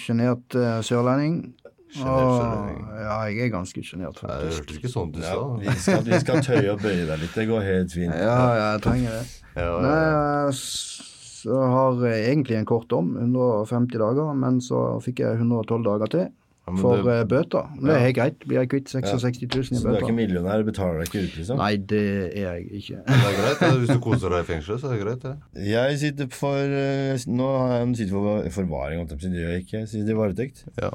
Sjenert 0.00 0.56
uh, 0.56 0.80
sørlending. 0.82 1.38
Og, 2.02 2.72
ja, 2.98 3.20
jeg 3.30 3.46
er 3.46 3.52
ganske 3.52 3.82
sjenert, 3.84 4.18
faktisk. 4.18 4.42
Det 4.42 4.56
hørtes 4.56 4.80
ikke 4.80 4.90
sånn 4.90 5.12
ut 5.14 5.22
ja, 5.22 5.36
vi, 5.62 5.74
skal, 5.80 6.02
vi 6.04 6.18
skal 6.20 6.42
tøye 6.44 6.72
og 6.74 6.82
bøye 6.82 7.04
deg 7.08 7.22
litt. 7.22 7.36
Det 7.36 7.46
går 7.48 7.66
helt 7.68 7.94
fint. 7.94 8.16
Ja, 8.16 8.40
jeg 8.58 8.82
trenger 8.84 9.20
det. 9.20 9.26
Ja, 9.56 9.68
ja, 9.68 9.76
Nei, 9.86 10.00
så 11.36 11.60
har 11.72 12.02
egentlig 12.14 12.56
en 12.58 12.68
kort 12.68 12.88
dom, 12.90 13.14
150 13.20 14.00
dager, 14.02 14.34
men 14.38 14.58
så 14.64 14.88
fikk 15.04 15.22
jeg 15.24 15.40
112 15.40 15.86
dager 15.86 16.12
til. 16.16 16.26
Ja, 16.66 16.74
for 16.80 16.98
det, 16.98 17.20
uh, 17.22 17.28
bøter. 17.30 17.68
Det 17.78 17.92
er 17.94 18.00
helt 18.02 18.16
greit. 18.16 18.38
Blir 18.42 18.58
jeg 18.58 18.70
kvitt 18.72 18.88
66 18.90 19.36
000 19.38 19.44
i 19.44 19.46
bøter. 19.46 19.78
Så 19.78 19.86
du 19.86 19.92
er 19.92 20.00
ikke 20.02 20.16
millionær 20.16 20.64
og 20.64 20.66
betaler 20.66 20.98
deg 20.98 21.12
ikke 21.12 21.20
ut, 21.22 21.36
liksom? 21.38 21.60
Nei, 21.62 21.76
det 21.92 22.00
er 22.26 22.40
jeg 22.42 22.64
ikke. 22.80 23.02
det 23.06 23.18
er 23.20 23.36
greit, 23.38 23.60
det. 23.60 23.68
Hvis 23.82 23.92
du 23.92 24.00
koser 24.02 24.34
deg 24.34 24.42
i 24.42 24.48
fengselet, 24.48 24.82
så 24.82 24.88
er 24.90 24.96
det 24.96 25.04
greit, 25.04 25.26
det. 25.28 25.62
Jeg 25.68 26.00
sitter 26.02 26.32
for 26.34 26.74
uh, 26.74 27.28
Nå 27.38 27.50
har 27.60 27.76
jeg 27.76 27.92
sitter 28.00 28.16
for 28.16 28.50
forvaring, 28.58 29.06
det 29.06 29.30
gjør 29.30 29.54
jeg 29.54 29.66
ikke. 29.66 29.78
Jeg 29.84 29.92
sitter 29.94 30.16
i 30.16 30.18
varetekt. 30.18 30.64
Ja, 30.82 30.90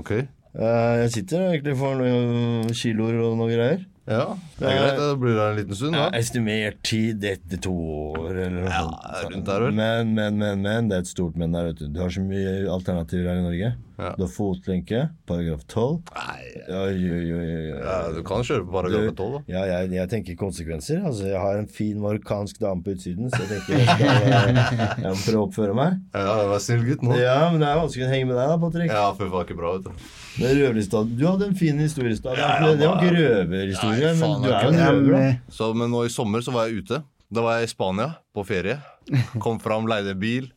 ok. 0.00 0.12
Jeg 0.54 1.10
sitter 1.14 1.46
egentlig 1.52 1.76
for 1.78 1.98
noen 1.98 2.74
kiloer 2.74 3.22
og 3.22 3.38
noen 3.38 3.54
greier. 3.54 3.86
Ja, 4.04 4.36
det 4.58 4.68
er 4.68 4.74
greit. 4.76 4.98
Da 5.00 5.06
blir 5.16 5.32
det 5.32 5.44
en 5.44 5.56
liten 5.56 5.78
stund, 5.78 5.96
da. 5.96 6.02
Ja, 6.02 6.18
estimert 6.18 6.82
tid 6.84 7.24
etter 7.24 7.60
to 7.64 7.72
år, 7.72 8.34
eller 8.34 8.58
noe 8.58 8.68
ja. 8.68 8.82
Rundt 9.30 9.48
der, 9.48 9.64
vel. 9.64 9.78
Men, 9.78 10.12
men, 10.12 10.36
men, 10.42 10.60
men. 10.60 10.90
Det 10.90 10.98
er 10.98 11.06
et 11.06 11.08
stort 11.08 11.38
men 11.40 11.56
der, 11.56 11.70
vet 11.70 11.80
du. 11.80 11.88
Du 11.88 12.02
har 12.02 12.12
så 12.12 12.24
mye 12.24 12.52
alternativer 12.68 13.30
her 13.32 13.40
i 13.40 13.46
Norge. 13.46 13.72
Ja. 13.96 14.10
Du 14.18 14.24
har 14.24 14.30
fotlenke, 14.34 15.00
paragraf 15.28 15.60
12. 15.70 16.00
Nei 16.16 16.40
ja, 16.66 16.80
oi, 16.80 16.96
oi, 16.98 17.20
jo, 17.28 17.36
ja, 17.78 17.98
Du 18.10 18.24
kan 18.26 18.42
kjøre 18.42 18.64
på 18.66 18.74
paragraf 18.74 19.06
12, 19.14 19.36
da. 19.36 19.40
Ja, 19.52 19.62
jeg, 19.70 19.92
jeg, 19.94 20.10
tenker 20.10 20.38
konsekvenser. 20.40 21.04
Altså, 21.06 21.28
Jeg 21.30 21.40
har 21.40 21.60
en 21.60 21.70
fin 21.70 22.00
marokkansk 22.02 22.58
dame 22.60 22.82
på 22.84 22.96
utsiden, 22.96 23.30
så 23.30 23.44
jeg 23.44 23.52
tenker 23.54 23.78
jeg 23.78 23.86
skal 23.94 25.04
jeg 25.04 25.14
må 25.14 25.20
prøve 25.22 25.38
å 25.38 25.46
oppføre 25.46 25.78
meg. 25.78 26.02
Ja, 26.12 26.34
vær 26.50 26.64
snill 26.66 26.84
gutt 26.88 27.06
nå. 27.06 27.14
Ja, 27.22 27.38
men 27.54 27.62
det 27.62 27.70
er 27.70 27.80
vanskelig 27.80 28.08
å 28.08 28.10
henge 28.10 28.28
med 28.32 28.36
deg, 28.40 28.50
da, 28.50 28.60
Patrick. 28.66 28.92
Ja, 28.92 29.06
for 29.14 29.28
det 29.28 29.36
var 29.36 29.46
ikke 29.46 29.58
bra, 29.62 29.76
vet 29.78 29.86
du. 29.86 30.04
Men 30.34 30.56
Røverlistad, 30.58 31.14
Du 31.14 31.26
hadde 31.28 31.46
en 31.46 31.54
fin 31.54 31.78
historie 31.78 32.10
i 32.10 32.18
stad. 32.18 32.34
Det 32.34 32.88
var 32.88 32.98
ikke 32.98 33.14
røverhistorie, 33.14 33.93
men 34.20 34.42
du 34.42 34.50
er 34.50 34.98
jo. 35.08 35.22
Så, 35.52 35.70
men 35.76 35.92
nå 35.92 36.04
i 36.06 36.12
sommer 36.12 36.44
så 36.44 36.54
var 36.54 36.68
jeg 36.68 36.84
ute. 36.84 37.00
Da 37.34 37.44
var 37.44 37.58
jeg 37.58 37.68
i 37.68 37.72
Spania 37.72 38.10
på 38.34 38.44
ferie. 38.46 38.78
Kom 39.44 39.60
fram, 39.62 39.88
leide 39.90 40.14
bil. 40.18 40.50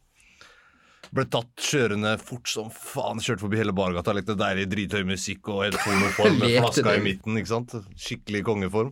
Ble 1.15 1.23
tatt 1.31 1.53
kjørende 1.63 2.17
fort 2.19 2.49
som 2.51 2.67
faen. 2.73 3.21
Kjørte 3.23 3.45
forbi 3.45 3.59
hele 3.61 3.75
bargata. 3.75 4.15
Lekte 4.15 4.35
deilig 4.37 4.67
drithøy 4.73 5.05
musikk 5.07 5.47
og 5.53 5.63
helt 5.65 5.79
pornoform 5.81 6.37
med 6.41 6.57
flaska 6.59 6.97
i 6.97 7.03
midten. 7.05 7.39
ikke 7.39 7.53
sant? 7.53 7.77
Skikkelig 7.95 8.43
kongeform. 8.47 8.91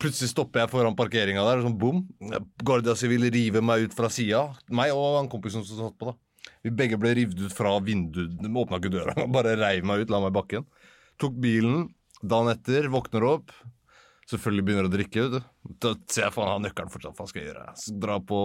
Plutselig 0.00 0.32
stopper 0.32 0.62
jeg 0.62 0.72
foran 0.72 0.96
parkeringa 0.96 1.42
der, 1.44 1.60
og 1.60 1.68
sånn 1.68 1.78
bom. 1.78 2.02
Guardia 2.64 2.94
Civil 2.96 3.26
river 3.30 3.64
meg 3.64 3.84
ut 3.84 3.96
fra 3.96 4.08
sida. 4.12 4.46
Meg 4.72 4.94
og 4.96 5.18
han 5.18 5.28
kompisen 5.32 5.64
som 5.68 5.76
satt 5.84 5.98
på, 6.00 6.08
da. 6.08 6.16
Vi 6.64 6.72
begge 6.76 6.98
ble 7.00 7.12
revet 7.16 7.40
ut 7.40 7.54
fra 7.54 7.74
vinduet. 7.84 8.36
Åpna 8.40 8.80
ikke 8.80 8.92
døra, 8.92 9.14
bare 9.36 9.56
reiv 9.60 9.86
meg 9.88 10.04
ut, 10.04 10.12
la 10.12 10.22
meg 10.24 10.32
i 10.32 10.38
bakken. 10.40 10.66
Tok 11.20 11.36
bilen. 11.40 11.90
Dagen 12.20 12.52
etter 12.52 12.88
våkner 12.92 13.26
opp. 13.28 13.52
Selvfølgelig 14.30 14.64
begynner 14.66 14.86
å 14.86 14.92
drikke. 14.92 15.26
Da 15.82 15.94
ser 16.06 16.26
jeg 16.26 16.34
faen, 16.36 16.50
har 16.52 16.62
nøkkelen 16.62 16.92
fortsatt. 16.92 17.16
Hva 17.18 17.26
skal 17.26 17.42
jeg 17.42 17.50
gjøre? 17.50 17.66
Så 17.80 17.94
dra 17.98 18.18
på 18.22 18.40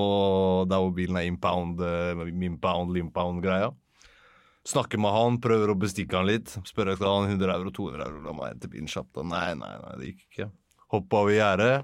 der 0.72 0.82
hvor 0.82 0.94
bilen 0.98 1.20
er 1.20 1.28
impound, 1.30 1.84
uh, 1.84 2.26
impound, 2.26 2.96
limpound-greia. 2.96 3.70
Snakker 4.66 4.98
med 4.98 5.14
han, 5.14 5.38
prøver 5.44 5.72
å 5.72 5.78
bestikke 5.78 6.18
han 6.18 6.30
litt. 6.32 6.56
Spør 6.66 6.94
jeg 6.94 7.02
skal 7.02 7.12
ha 7.12 7.30
100 7.30 7.54
euro, 7.54 7.74
200 7.76 8.08
euro. 8.08 8.24
La 8.26 8.34
meg 8.34 8.56
hente 8.56 8.72
bilen 8.72 8.90
kjapt. 8.90 9.22
Nei, 9.30 9.52
nei, 9.60 9.74
nei, 9.84 9.96
det 10.00 10.12
gikk 10.12 10.26
ikke. 10.26 10.50
Hoppa 10.96 11.22
over 11.22 11.36
gjerdet. 11.36 11.76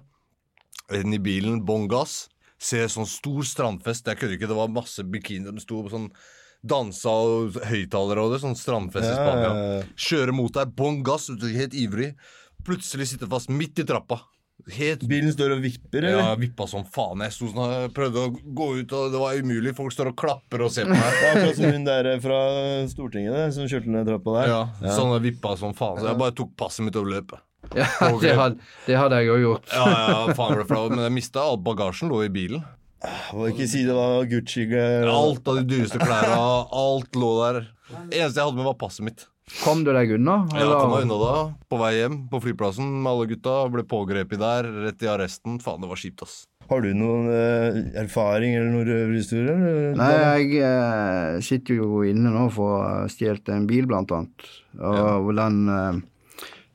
Inn 0.97 1.13
i 1.13 1.21
bilen, 1.21 1.61
bånn 1.67 1.85
gass 1.91 2.23
ser 2.61 2.89
sånn 2.93 3.09
stor 3.09 3.41
strandfest. 3.47 4.07
Jeg 4.07 4.19
kødder 4.21 4.37
ikke, 4.37 4.49
det 4.51 4.57
var 4.59 4.71
masse 4.73 5.03
bikinier. 5.07 5.53
De 5.55 5.63
sto 5.63 5.81
på 5.81 5.91
sånn 5.93 6.09
dansa 6.61 7.13
og 7.13 7.57
høyttalere 7.69 8.25
og 8.25 8.35
det. 8.35 8.41
Sånn 8.43 8.57
strandfest 8.59 9.09
i 9.09 9.15
Spania. 9.15 9.81
Kjører 9.95 10.35
mot 10.35 10.53
deg, 10.55 10.75
bånn 10.77 11.01
gass, 11.05 11.29
helt 11.41 11.77
ivrig. 11.77 12.13
Plutselig 12.65 13.11
sitter 13.11 13.29
fast 13.31 13.49
midt 13.49 13.81
i 13.81 13.87
trappa. 13.87 14.21
Helt... 14.69 15.03
Bilen 15.09 15.31
står 15.33 15.55
og 15.55 15.63
vipper, 15.63 16.05
eller? 16.05 16.19
Ja, 16.21 16.33
vippa 16.37 16.67
som 16.69 16.83
faen. 16.85 17.23
Jeg 17.25 17.33
sånn, 17.33 17.61
prøvde 17.95 18.25
å 18.27 18.31
gå 18.31 18.67
ut, 18.81 18.91
og 18.93 19.13
det 19.13 19.21
var 19.21 19.39
umulig. 19.39 19.73
Folk 19.77 19.93
står 19.95 20.11
og 20.11 20.17
klapper 20.21 20.65
og 20.65 20.73
ser 20.73 20.89
på 20.89 20.93
meg. 20.93 21.21
Akkurat 21.31 21.57
som 21.57 21.73
hun 21.73 21.87
der 21.87 22.09
fra 22.23 22.41
Stortinget 22.91 23.37
der, 23.37 23.55
som 23.55 23.69
kjørte 23.71 23.93
ned 23.93 24.11
trappa 24.11 24.35
der. 24.37 24.51
Ja, 24.51 24.59
ja. 24.83 24.97
sånn 24.97 25.15
vippa 25.23 25.55
som 25.59 25.73
faen. 25.77 26.01
Så 26.01 26.11
jeg 26.11 26.21
bare 26.21 26.35
tok 26.37 26.53
passet 26.59 26.85
mitt 26.85 26.99
og 26.99 27.09
løp. 27.13 27.33
Ja, 27.77 27.87
det 28.19 28.35
hadde, 28.35 28.69
det 28.87 28.95
hadde 28.99 29.21
jeg 29.21 29.31
òg 29.31 29.43
gjort. 29.45 29.73
ja, 29.73 29.89
ja, 30.11 30.21
faen 30.37 30.57
ble 30.59 30.67
flau. 30.69 30.85
Men 30.93 31.05
jeg 31.07 31.15
mista 31.17 31.43
all 31.45 31.59
bagasjen, 31.65 32.11
lå 32.11 32.21
i 32.27 32.31
bilen. 32.33 32.65
Må 33.33 33.49
ikke 33.49 33.65
si 33.69 33.81
det 33.87 33.95
var 33.97 34.27
Gucci 34.29 34.67
Alt 34.77 35.47
av 35.49 35.59
de 35.61 35.65
dyreste 35.65 35.99
klærne. 36.01 36.37
Alt 36.83 37.17
lå 37.17 37.31
der. 37.41 37.61
Eneste 38.11 38.39
jeg 38.39 38.45
hadde 38.45 38.57
med, 38.59 38.67
var 38.67 38.77
passet 38.79 39.05
mitt. 39.07 39.25
Kom 39.59 39.81
du 39.83 39.91
deg 39.91 40.13
unna? 40.15 40.45
Eller? 40.53 40.69
Ja, 40.69 40.77
kom 40.79 40.93
meg 40.93 41.07
unna 41.07 41.17
da. 41.19 41.33
På 41.67 41.79
vei 41.81 41.91
hjem 41.97 42.21
på 42.31 42.39
flyplassen 42.43 42.87
med 43.01 43.09
alle 43.11 43.27
gutta. 43.33 43.55
Ble 43.73 43.83
pågrepet 43.89 44.39
der, 44.39 44.69
rett 44.85 45.03
i 45.03 45.09
arresten. 45.11 45.57
Faen, 45.63 45.81
det 45.83 45.89
var 45.91 45.99
kjipt, 45.99 46.23
ass. 46.23 46.37
Har 46.71 46.85
du 46.85 46.93
noen 46.95 47.27
eh, 47.33 47.81
erfaring 47.99 48.53
eller 48.55 48.69
noen 48.71 48.87
røverhistorie? 48.87 49.55
Nei, 49.99 50.11
jeg 50.21 50.61
eh, 50.63 51.41
sitter 51.43 51.81
jo 51.81 52.05
inne 52.07 52.31
nå 52.31 52.45
for 52.53 52.77
å 52.77 52.79
ha 52.85 52.93
stjålet 53.11 53.51
en 53.51 53.67
bil, 53.67 53.89
blant 53.89 54.13
annet. 54.15 54.47
Og 54.77 55.33
ja. 55.33 55.41
den 55.41 55.59
eh, 55.75 56.07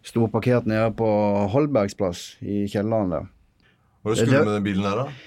Sto 0.06 0.28
parkert 0.30 0.68
nede 0.70 0.92
på 0.94 1.06
Holbergsplass 1.50 2.36
i 2.46 2.60
kjelleren 2.70 3.10
der. 3.10 3.24
Hva 4.06 4.14
skulle 4.14 4.38
du 4.38 4.46
med 4.46 4.54
den 4.54 4.66
bilen 4.68 4.84
her, 4.86 5.00
da? 5.00 5.25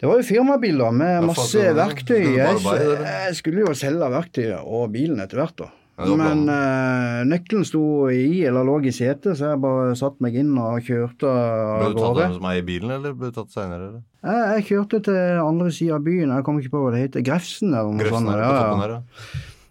Det 0.00 0.08
var 0.08 0.16
jo 0.16 0.24
firmabiler 0.24 0.94
med 0.96 1.26
masse 1.28 1.66
verktøy. 1.76 2.22
Jeg, 2.38 3.34
skulle 3.36 3.66
jo 3.66 3.74
selge 3.76 4.08
verktøyet 4.08 4.64
og 4.64 4.88
bilen 4.94 5.20
etter 5.20 5.42
hvert. 5.42 5.58
da. 5.60 5.68
Men 6.08 6.46
uh, 6.48 7.20
nøkkelen 7.28 7.66
sto 7.68 7.82
i, 8.08 8.40
eller 8.48 8.64
lå 8.64 8.78
i 8.88 8.92
setet, 8.94 9.36
så 9.36 9.50
jeg 9.52 9.60
bare 9.60 9.92
satte 10.00 10.24
meg 10.24 10.38
inn 10.40 10.54
og 10.56 10.80
kjørte 10.86 11.28
av 11.28 11.82
gårde. 11.82 11.82
Ble 11.82 11.90
du 11.92 12.00
tatt 12.00 12.22
av 12.24 12.38
som 12.38 12.48
eier 12.48 12.62
i 12.62 12.66
bilen, 12.70 12.94
eller 12.96 13.18
ble 13.18 13.28
du 13.28 13.36
tatt 13.36 13.52
seinere? 13.52 13.90
Jeg, 14.24 14.46
jeg 14.54 14.66
kjørte 14.70 15.02
til 15.10 15.42
andre 15.44 15.68
sida 15.76 15.98
av 15.98 16.08
byen. 16.08 16.32
Jeg 16.32 16.46
kommer 16.48 16.64
ikke 16.64 16.74
på 16.78 16.82
hva 16.86 16.94
det 16.94 17.04
heter. 17.04 17.26
Grefsen 17.26 17.74
eller 17.74 18.00
noe 18.00 18.14
sånt. 18.14 18.32
Ja, 18.40 18.96
ja. 18.96 18.98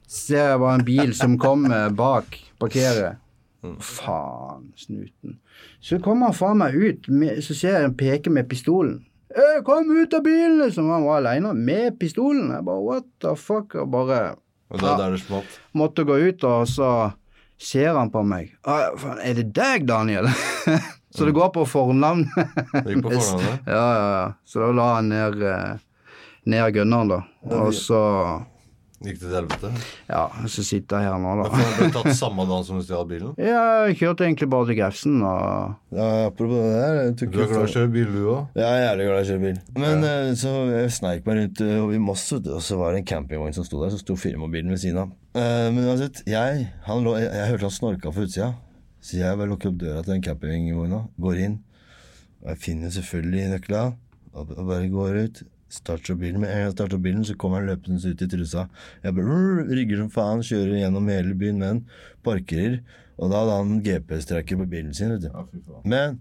Ser 0.09 0.45
jeg 0.53 0.61
bare 0.61 0.77
en 0.77 0.85
bil 0.85 1.17
som 1.17 1.35
kommer 1.41 1.89
bak, 1.97 2.37
parkeret. 2.61 3.25
Mm. 3.65 3.75
Faen, 3.83 4.69
snuten. 4.79 5.39
Så 5.83 5.97
kommer 6.03 6.29
han 6.29 6.37
faen 6.37 6.61
meg 6.61 6.77
ut, 6.77 7.09
så 7.43 7.55
ser 7.57 7.73
jeg 7.73 7.87
han 7.89 7.97
peke 7.97 8.31
med 8.33 8.47
pistolen. 8.51 8.99
'Kom 9.65 9.97
ut 9.97 10.13
av 10.13 10.23
bilen!' 10.23 10.57
Liksom. 10.65 10.89
Han 10.89 11.03
var 11.03 11.17
aleine 11.17 11.53
med 11.53 11.99
pistolen. 11.99 12.51
Jeg 12.51 12.65
bare 12.65 12.81
what 12.81 13.03
the 13.21 13.35
fuck? 13.35 13.75
Og 13.75 13.89
bare 13.89 14.35
og 14.69 14.81
da, 14.81 14.95
der 14.97 15.17
det. 15.17 15.41
Måtte 15.73 16.05
gå 16.05 16.17
ut, 16.17 16.43
og 16.45 16.67
så 16.69 17.11
ser 17.57 17.93
han 17.97 18.11
på 18.13 18.23
meg. 18.23 18.53
'Er 18.65 19.33
det 19.33 19.53
deg, 19.53 19.87
Daniel?' 19.87 20.29
så 21.13 21.25
det 21.25 21.33
mm. 21.33 21.39
går 21.39 21.49
på 21.49 21.65
fornavn. 21.65 22.25
det 22.73 22.93
gikk 22.93 23.03
på 23.03 23.13
fornavnet? 23.17 23.65
ja, 23.65 23.85
ja, 23.93 24.07
ja. 24.13 24.33
Så 24.45 24.61
da 24.61 24.71
la 24.71 24.93
han 24.95 25.09
ned, 25.09 25.41
eh, 25.41 25.77
ned 26.45 26.73
gunneren, 26.73 27.09
da. 27.09 27.23
Og 27.49 27.73
så 27.73 28.01
Gikk 28.99 29.15
det 29.21 29.29
til 29.29 29.35
helvete? 29.37 29.69
Ja, 30.09 30.25
så 30.51 30.63
sitter 30.67 30.99
jeg 30.99 31.07
her 31.07 31.21
nå, 31.23 31.35
da. 31.39 31.45
han 31.53 31.69
ble 31.77 31.87
tatt 31.95 32.17
samme 32.17 32.43
dag 32.49 32.65
som 32.67 32.81
du 32.81 32.83
stjal 32.83 33.05
bilen? 33.07 33.31
Ja, 33.49 33.61
jeg 33.87 33.95
kjørte 34.01 34.25
egentlig 34.27 34.49
bare 34.51 34.67
til 34.67 34.75
Grefsen 34.81 35.21
og 35.23 35.95
Ja, 35.95 36.07
apropos 36.27 36.59
det 36.59 36.73
der 36.73 36.97
jeg 36.97 37.13
Du 37.15 37.23
er 37.25 37.31
glad 37.35 37.53
i 37.53 37.61
å 37.61 37.69
kjøre 37.71 37.91
bil, 37.93 38.09
du 38.11 38.25
òg? 38.33 38.57
Ja, 38.59 38.65
jeg 38.65 38.81
er 38.81 38.83
jævlig 38.89 39.05
glad 39.07 39.21
i 39.21 39.23
å 39.23 39.29
kjøre 39.29 39.43
bil. 39.45 39.61
Men 39.79 40.03
ja. 40.03 40.15
så 40.41 40.51
jeg 40.67 40.89
sneik 40.97 41.29
meg 41.29 41.39
rundt 41.39 41.61
uh, 41.63 41.93
i 41.95 42.01
Moss, 42.09 42.25
og 42.35 42.49
så 42.65 42.79
var 42.81 42.91
det 42.91 43.03
en 43.03 43.07
campingvogn 43.13 43.55
som 43.55 43.67
sto 43.67 43.79
der. 43.83 43.93
Så 43.93 44.01
sto 44.01 44.17
firmabilen 44.19 44.73
ved 44.75 44.81
siden 44.83 45.05
av. 45.05 45.13
Eh, 45.39 45.69
men 45.71 45.87
uansett, 45.87 46.19
jeg, 46.27 46.65
han 46.87 47.05
lå, 47.05 47.13
jeg, 47.21 47.29
jeg 47.37 47.53
hørte 47.53 47.67
han 47.69 47.75
snorka 47.75 48.11
på 48.11 48.25
utsida. 48.25 48.49
Så 48.99 49.21
jeg 49.21 49.39
bare 49.39 49.51
lukker 49.53 49.71
opp 49.71 49.79
døra 49.79 50.03
til 50.03 50.17
den 50.17 50.25
campingvogna, 50.25 51.05
går 51.23 51.39
inn. 51.45 51.55
Og 52.43 52.51
jeg 52.51 52.61
finner 52.65 52.91
selvfølgelig 52.91 53.47
nøkla, 53.53 53.85
og 54.35 54.53
bare 54.57 54.91
går 54.91 55.21
ut. 55.23 55.41
Starter 55.69 56.17
bilen. 56.17 56.41
Med 56.41 56.49
en 56.49 56.55
gang 56.55 56.67
jeg 56.67 56.75
starter 56.75 57.01
bilen, 57.01 57.25
så 57.25 57.35
kommer 57.37 57.61
han 57.61 57.69
løpende 57.69 58.01
ut 58.01 58.23
i 58.25 58.29
trusa. 58.29 58.65
Jeg 59.03 59.15
bare 59.17 59.25
rrr, 59.27 59.73
rygger 59.77 60.01
som 60.01 60.13
faen, 60.13 60.45
kjører 60.45 60.79
gjennom 60.81 61.11
hele 61.13 61.35
byen 61.37 61.61
med 61.61 61.75
en 61.75 61.83
Parkerer. 62.25 62.79
Og 63.19 63.29
da 63.31 63.41
hadde 63.43 63.57
han 63.57 63.81
GPS-tracker 63.85 64.59
på 64.61 64.69
bilen 64.71 64.95
sin, 64.95 65.11
vet 65.13 65.27
du. 65.27 65.83
Men 65.83 66.19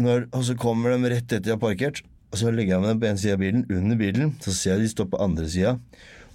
når, 0.00 0.28
og 0.30 0.44
så 0.46 0.56
kommer 0.60 0.92
de 0.92 1.10
rett 1.12 1.24
etter 1.24 1.52
jeg 1.52 1.56
har 1.56 1.62
parkert, 1.62 2.02
og 2.32 2.40
så 2.40 2.52
legger 2.52 2.76
jeg 2.76 2.84
meg 2.84 3.00
på 3.00 3.08
en 3.08 3.20
side 3.20 3.36
av 3.36 3.42
bilen, 3.42 3.64
under 3.72 3.98
bilen, 3.98 4.34
så 4.44 4.52
ser 4.52 4.76
jeg 4.76 4.84
de 4.84 4.92
står 4.92 5.08
på 5.12 5.20
andre 5.24 5.48
sida. 5.50 5.76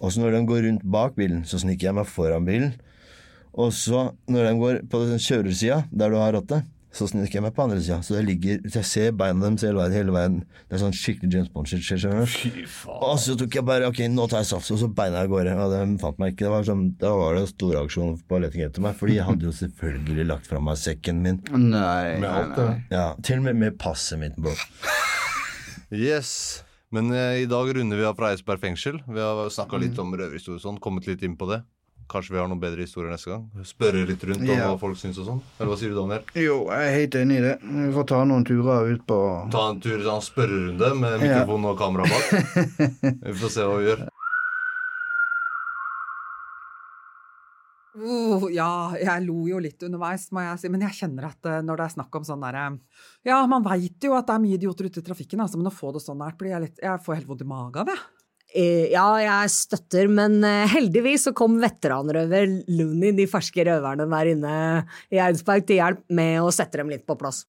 Og 0.01 0.13
så 0.13 0.23
når 0.23 0.35
de 0.35 0.45
går 0.49 0.65
rundt 0.65 0.85
bak 0.95 1.13
bilen, 1.17 1.43
så 1.45 1.61
sniker 1.61 1.91
jeg 1.91 1.97
meg 1.99 2.09
foran 2.09 2.47
bilen. 2.47 2.73
Og 3.51 3.73
så 3.75 4.09
når 4.31 4.47
de 4.47 4.53
går 4.61 4.79
på 4.89 5.03
den 5.05 5.21
kjørersida, 5.21 5.83
der 5.91 6.13
du 6.13 6.17
har 6.17 6.33
rattet, 6.37 6.65
så 6.91 7.05
sniker 7.07 7.37
jeg 7.37 7.43
meg 7.45 7.53
på 7.55 7.63
andre 7.63 7.77
sida. 7.79 8.01
Så 8.03 8.17
jeg 8.17 8.25
ligger, 8.27 8.57
så 8.67 8.81
jeg 8.81 8.87
ser 8.89 9.11
beina 9.15 9.45
deres 9.47 9.63
hele 9.63 9.79
veien. 9.79 9.93
hele 9.95 10.11
veien. 10.15 10.33
Det 10.67 10.75
er 10.75 10.81
sånn 10.81 10.95
skikkelig 10.95 11.29
James 11.33 11.51
Bond-shit. 11.53 11.85
Fy 11.87 12.65
faen 12.67 13.05
Og 13.07 13.19
så 13.23 13.35
tok 13.39 13.55
jeg 13.55 13.63
bare 13.67 13.87
Ok, 13.87 14.01
nå 14.11 14.25
tar 14.27 14.43
jeg 14.43 14.49
sats, 14.51 14.71
og 14.75 14.79
så 14.81 14.89
beina 14.91 15.21
av 15.23 15.29
gårde. 15.31 15.53
Og 15.55 15.71
de 15.71 15.99
fant 16.03 16.19
meg 16.19 16.33
ikke. 16.33 16.45
Det 16.49 16.51
var 16.51 16.67
sånn, 16.67 16.83
Da 16.99 17.13
var 17.15 17.39
det 17.39 17.45
storreaksjon 17.53 18.17
på 18.27 18.41
leting 18.43 18.65
etter 18.67 18.83
meg, 18.83 18.97
fordi 18.99 19.15
jeg 19.21 19.27
hadde 19.29 19.47
jo 19.47 19.53
selvfølgelig 19.55 20.27
lagt 20.33 20.51
fra 20.51 20.59
meg 20.59 20.81
sekken 20.83 21.23
min. 21.23 21.39
Nei, 21.55 22.19
Med 22.19 22.29
alt, 22.29 22.57
nei, 22.57 22.67
nei. 22.67 22.83
Ja, 22.91 23.05
Til 23.23 23.39
og 23.39 23.47
med 23.47 23.61
med 23.63 23.79
passet 23.79 24.19
mitt, 24.19 24.35
bro. 24.35 24.51
Yes. 25.91 26.63
Men 26.91 27.11
eh, 27.15 27.41
i 27.43 27.47
dag 27.47 27.69
runder 27.75 27.97
vi 27.99 28.03
av 28.07 28.17
fra 28.19 28.31
Eidsberg 28.33 28.59
fengsel. 28.63 28.99
Vi 29.07 29.19
har 29.23 29.47
snakka 29.53 29.79
litt 29.79 29.99
om 30.01 30.11
røverhistorie 30.11 30.59
og 30.59 30.63
sånn, 30.65 30.79
kommet 30.83 31.07
litt 31.07 31.23
inn 31.23 31.37
på 31.39 31.47
det. 31.47 31.61
Kanskje 32.11 32.33
vi 32.35 32.39
har 32.41 32.49
noen 32.51 32.59
bedre 32.59 32.83
historier 32.83 33.13
neste 33.13 33.31
gang? 33.31 33.45
Spørre 33.63 34.01
litt 34.09 34.23
rundt 34.27 34.41
om 34.43 34.49
Ja. 34.51 34.67
hva 34.73 34.79
folk 34.81 34.97
syns 34.99 35.17
og 35.21 35.27
sånn? 35.29 35.41
Eller 35.59 35.69
hva 35.71 35.77
sier 35.79 35.93
du, 35.93 35.95
Daniel? 35.95 36.23
Jo, 36.35 36.57
jeg 36.67 36.87
er 36.89 36.97
helt 36.99 37.15
enig 37.21 37.37
i 37.39 37.43
det. 37.45 37.53
Vi 37.63 37.91
får 37.95 38.07
ta 38.11 38.23
noen 38.27 38.43
turer 38.45 38.91
ut 38.91 39.05
på 39.07 39.19
Ta 39.51 39.69
en 39.71 39.79
tur 39.79 40.03
sånn 40.03 40.21
spørrerunde 40.25 40.89
med 40.99 41.21
mikrofon 41.23 41.69
og 41.71 41.77
kamera 41.79 42.03
bak. 42.03 42.25
Vi 43.23 43.37
får 43.39 43.49
se 43.55 43.63
hva 43.63 43.77
vi 43.79 43.87
gjør. 43.87 44.07
Uh, 47.91 48.45
ja, 48.55 48.93
jeg 48.95 49.25
lo 49.25 49.41
jo 49.49 49.57
litt 49.59 49.83
underveis, 49.83 50.29
må 50.31 50.39
jeg 50.45 50.61
si. 50.61 50.69
Men 50.71 50.85
jeg 50.87 50.95
kjenner 51.01 51.27
at 51.27 51.47
eh, 51.47 51.59
når 51.65 51.81
det 51.81 51.85
er 51.89 51.93
snakk 51.97 52.15
om 52.15 52.23
sånn 52.27 52.43
derre 52.43 52.69
Ja, 53.27 53.41
man 53.51 53.65
veit 53.67 53.99
jo 54.07 54.13
at 54.15 54.29
det 54.29 54.35
er 54.37 54.43
mye 54.45 54.55
idioter 54.55 54.87
ute 54.87 55.03
i 55.03 55.07
trafikken, 55.09 55.43
altså, 55.43 55.59
men 55.59 55.67
å 55.67 55.75
få 55.75 55.91
det 55.91 55.99
sånn 56.03 56.21
nært 56.23 56.37
blir 56.39 56.53
jeg 56.55 56.61
litt 56.69 56.79
Jeg 56.81 57.03
får 57.03 57.19
helt 57.19 57.27
vondt 57.27 57.43
i 57.43 57.49
magen 57.51 57.83
av, 57.83 57.91
jeg. 57.91 57.99
Eh, 58.53 58.89
Ja, 58.91 59.05
jeg 59.21 59.51
støtter, 59.53 60.09
men 60.11 60.41
eh, 60.43 60.65
heldigvis 60.73 61.27
så 61.29 61.33
kom 61.37 61.59
veteranrøver 61.61 62.49
Looney, 62.67 63.13
de 63.15 63.27
ferske 63.31 63.63
røverne 63.67 64.07
der 64.11 64.31
inne 64.33 64.55
i 65.11 65.21
Eidsberg, 65.23 65.63
til 65.69 65.79
hjelp 65.79 66.01
med 66.11 66.41
å 66.43 66.49
sette 66.51 66.81
dem 66.81 66.91
litt 66.91 67.05
på 67.07 67.15
plass. 67.19 67.45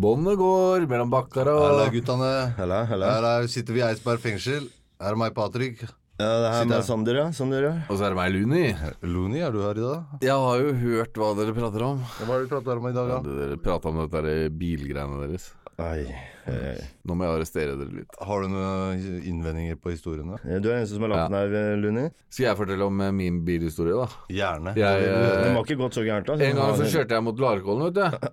Båndet 0.00 0.38
går 0.40 0.86
mellom 0.88 1.10
bakkar 1.12 1.48
Halla, 1.50 1.86
og 1.88 1.92
guttene. 1.96 2.28
Halla, 2.56 2.84
halla. 2.88 3.08
Her 3.16 3.26
er, 3.30 3.48
sitter 3.52 3.76
vi 3.76 3.82
i 3.82 3.86
Eidsberg 3.88 4.20
fengsel. 4.22 4.68
Her 5.00 5.12
er 5.16 5.18
meg, 5.20 5.34
Patrick. 5.36 5.82
Ja, 6.20 6.28
det 6.40 6.48
her 6.52 6.62
Sitter 6.62 6.70
med. 6.76 6.84
Sander, 6.86 7.18
ja. 7.18 7.26
Sander, 7.36 7.64
ja. 7.66 7.72
Og 7.88 7.96
så 7.96 8.04
er 8.06 8.12
det 8.14 8.18
meg, 8.20 8.32
Luni. 8.36 8.62
Luni, 9.08 9.40
er 9.44 9.52
du 9.52 9.60
her 9.64 9.80
i 9.80 9.84
dag? 9.84 10.18
Jeg 10.24 10.36
har 10.46 10.60
jo 10.60 10.72
hørt 10.84 11.20
hva 11.20 11.30
dere 11.38 11.54
prater 11.56 11.84
om. 11.86 12.00
Hva 12.18 12.28
har 12.28 12.42
dere 12.44 12.50
pratet 12.52 12.76
om 12.76 12.88
i 12.90 12.94
dag, 12.96 13.12
Ja, 13.12 13.18
dere 13.24 13.56
prata 13.64 13.88
om 13.92 14.00
dette 14.04 14.34
bilgreiene 14.60 15.20
deres. 15.24 15.50
Ai, 15.80 16.02
ai, 16.50 16.56
ai. 16.72 16.74
Nå 17.08 17.14
må 17.16 17.24
jeg 17.26 17.36
arrestere 17.38 17.76
dere 17.78 17.94
litt. 18.00 18.16
Har 18.26 18.42
du 18.44 18.50
noen 18.52 19.04
innvendinger 19.30 19.78
på 19.80 19.92
historiene? 19.94 20.36
Du 20.44 20.50
er 20.50 20.60
den 20.64 20.76
eneste 20.80 20.98
som 20.98 21.06
har 21.06 21.12
lagt 21.14 21.32
den 21.32 21.38
her, 21.56 21.76
Luni. 21.80 22.04
Skal 22.28 22.48
jeg 22.50 22.58
fortelle 22.60 22.88
om 22.90 23.00
eh, 23.06 23.12
min 23.16 23.38
bilhistorie, 23.46 23.96
da? 23.96 24.08
Gjerne. 24.34 24.74
Jeg, 24.78 25.06
eh, 25.08 25.38
Det 25.46 25.54
må 25.56 25.64
ikke 25.64 25.78
gått 25.80 25.96
så 25.98 26.04
gærent, 26.06 26.28
da. 26.28 26.36
En 26.50 26.60
gang 26.60 26.76
så 26.80 26.88
kjørte 26.90 27.16
jeg 27.16 27.26
mot 27.28 27.42
Larkollen, 27.46 27.88
vet 27.88 27.98
du. 27.98 28.30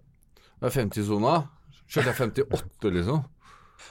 Det 0.57 0.69
er 0.71 0.75
50-sona. 0.81 1.35
Kjørte 1.87 2.11
jeg 2.11 2.19
58, 2.51 2.93
liksom. 2.99 3.23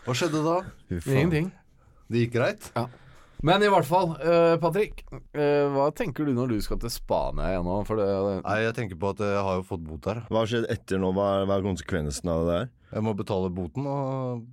Hva 0.06 0.14
skjedde 0.18 0.42
da? 0.44 0.56
Ingenting. 1.00 1.50
Det 2.10 2.26
gikk 2.26 2.36
greit? 2.36 2.70
Men 3.46 3.62
i 3.62 3.68
hvert 3.70 3.86
fall, 3.86 4.16
uh, 4.18 4.56
Patrick. 4.58 5.04
Uh, 5.36 5.70
hva 5.74 5.90
tenker 5.94 6.26
du 6.26 6.32
når 6.34 6.56
du 6.56 6.56
skal 6.64 6.80
til 6.82 6.90
Spania 6.90 7.52
igjen 7.52 7.68
nå? 7.68 7.76
For 7.86 8.00
det, 8.00 8.08
Nei, 8.42 8.56
jeg 8.64 8.74
tenker 8.78 8.98
på 8.98 9.12
at 9.14 9.22
jeg 9.22 9.44
har 9.48 9.60
jo 9.60 9.66
fått 9.68 9.84
bot 9.86 10.08
her. 10.10 10.24
Hva 10.26 10.42
har 10.42 10.50
skjedd 10.50 10.66
etter 10.74 10.98
nå? 11.02 11.12
Hva 11.14 11.28
er, 11.36 11.46
hva 11.46 11.60
er 11.60 11.68
konsekvensen 11.68 12.32
av 12.32 12.42
det 12.42 12.56
der? 12.56 12.72
Jeg 12.96 13.04
må 13.06 13.14
betale 13.18 13.50
boten, 13.54 13.86
og 13.90 14.44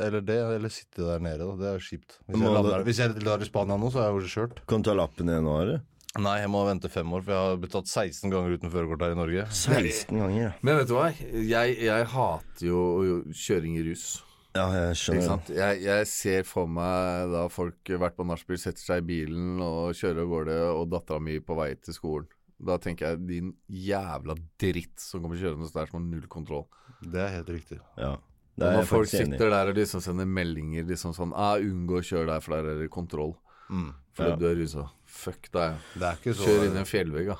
eller 0.00 0.24
det, 0.24 0.38
eller 0.56 0.72
sitte 0.72 1.04
der 1.04 1.22
nede. 1.24 1.44
Da. 1.44 1.56
Det 1.60 1.68
er 1.74 1.84
kjipt. 1.84 2.16
Hvis 2.28 2.40
jeg, 2.40 2.54
lander, 2.56 2.84
hvis 2.86 3.00
jeg 3.02 3.24
lar 3.26 3.44
i 3.44 3.48
Spania 3.48 3.76
nå, 3.80 3.92
så 3.92 4.02
er 4.02 4.08
jeg 4.08 4.24
jo 4.24 4.34
kjørt. 4.34 4.64
Kan 4.70 4.84
du 4.84 4.88
ta 4.88 4.96
lappen 4.96 5.32
igjen 5.32 5.48
nå, 5.48 5.56
eller? 5.66 5.84
Nei, 6.18 6.40
jeg 6.40 6.50
må 6.50 6.64
vente 6.66 6.90
fem 6.90 7.12
år, 7.14 7.22
for 7.22 7.36
jeg 7.36 7.50
har 7.50 7.60
betalt 7.62 7.86
16 7.92 8.32
ganger 8.32 8.56
uten 8.56 8.72
førerkort 8.72 9.04
her 9.04 9.12
i 9.14 9.18
Norge. 9.20 9.44
16 9.54 10.16
ganger, 10.16 10.40
ja. 10.40 10.50
Men 10.66 10.80
vet 10.80 10.90
du 10.90 10.96
hva? 10.96 11.06
Jeg, 11.12 11.76
jeg 11.86 12.08
hater 12.16 12.66
jo 12.66 12.80
jo 13.06 13.20
kjøring 13.44 13.76
i 13.78 13.84
rus. 13.86 14.08
Ja, 14.54 14.64
jeg 14.74 14.90
Ikke 14.90 14.98
skjønner. 14.98 15.26
sant? 15.28 15.50
Jeg, 15.54 15.82
jeg 15.84 16.06
ser 16.10 16.42
for 16.48 16.66
meg 16.66 17.30
da 17.30 17.44
folk 17.52 17.76
har 17.92 18.00
vært 18.02 18.16
på 18.18 18.26
nachspiel, 18.26 18.58
setter 18.58 18.82
seg 18.82 19.02
i 19.04 19.06
bilen 19.06 19.60
og 19.62 19.92
kjører 19.94 20.24
av 20.24 20.32
gårde, 20.32 20.56
og 20.74 20.88
dattera 20.90 21.20
mi 21.22 21.36
på 21.44 21.54
vei 21.58 21.68
til 21.78 21.94
skolen. 21.94 22.26
Da 22.60 22.76
tenker 22.82 23.12
jeg 23.14 23.26
din 23.28 23.52
jævla 23.70 24.34
dritt 24.60 24.98
som 25.00 25.22
kommer 25.22 25.38
kjørende 25.40 25.70
der 25.72 25.86
som 25.88 26.00
har 26.00 26.08
null 26.08 26.26
kontroll. 26.28 26.66
Det 27.00 27.22
er 27.22 27.30
helt 27.38 27.48
riktig. 27.54 27.78
Ja. 27.96 28.16
Det 28.58 28.66
er 28.66 28.74
når 28.76 28.88
folk 28.90 29.08
sitter 29.08 29.48
der 29.54 29.70
og 29.70 29.78
liksom 29.78 30.02
sender 30.04 30.26
meldinger 30.28 30.84
liksom 30.84 31.14
sånn 31.16 31.30
ah, 31.32 31.54
'Unngå 31.56 32.02
å 32.02 32.04
kjøre 32.04 32.26
der, 32.34 32.40
for 32.44 32.56
der 32.58 32.72
er 32.74 32.82
det 32.82 32.90
kontroll'. 32.90 33.36
Mm. 33.70 33.94
Fordi 34.12 34.30
Ja. 34.30 34.36
du 34.36 34.46
er 34.50 34.56
rusa. 34.58 34.90
Fuck 35.06 35.48
deg. 35.52 35.78
Det 35.94 36.02
er 36.02 36.16
ikke 36.18 36.34
så 36.34 36.44
Kjør 36.44 36.66
inn 36.66 36.76
i 36.76 36.80
en 36.82 36.90
fjellvegg, 36.90 37.26
da. 37.30 37.36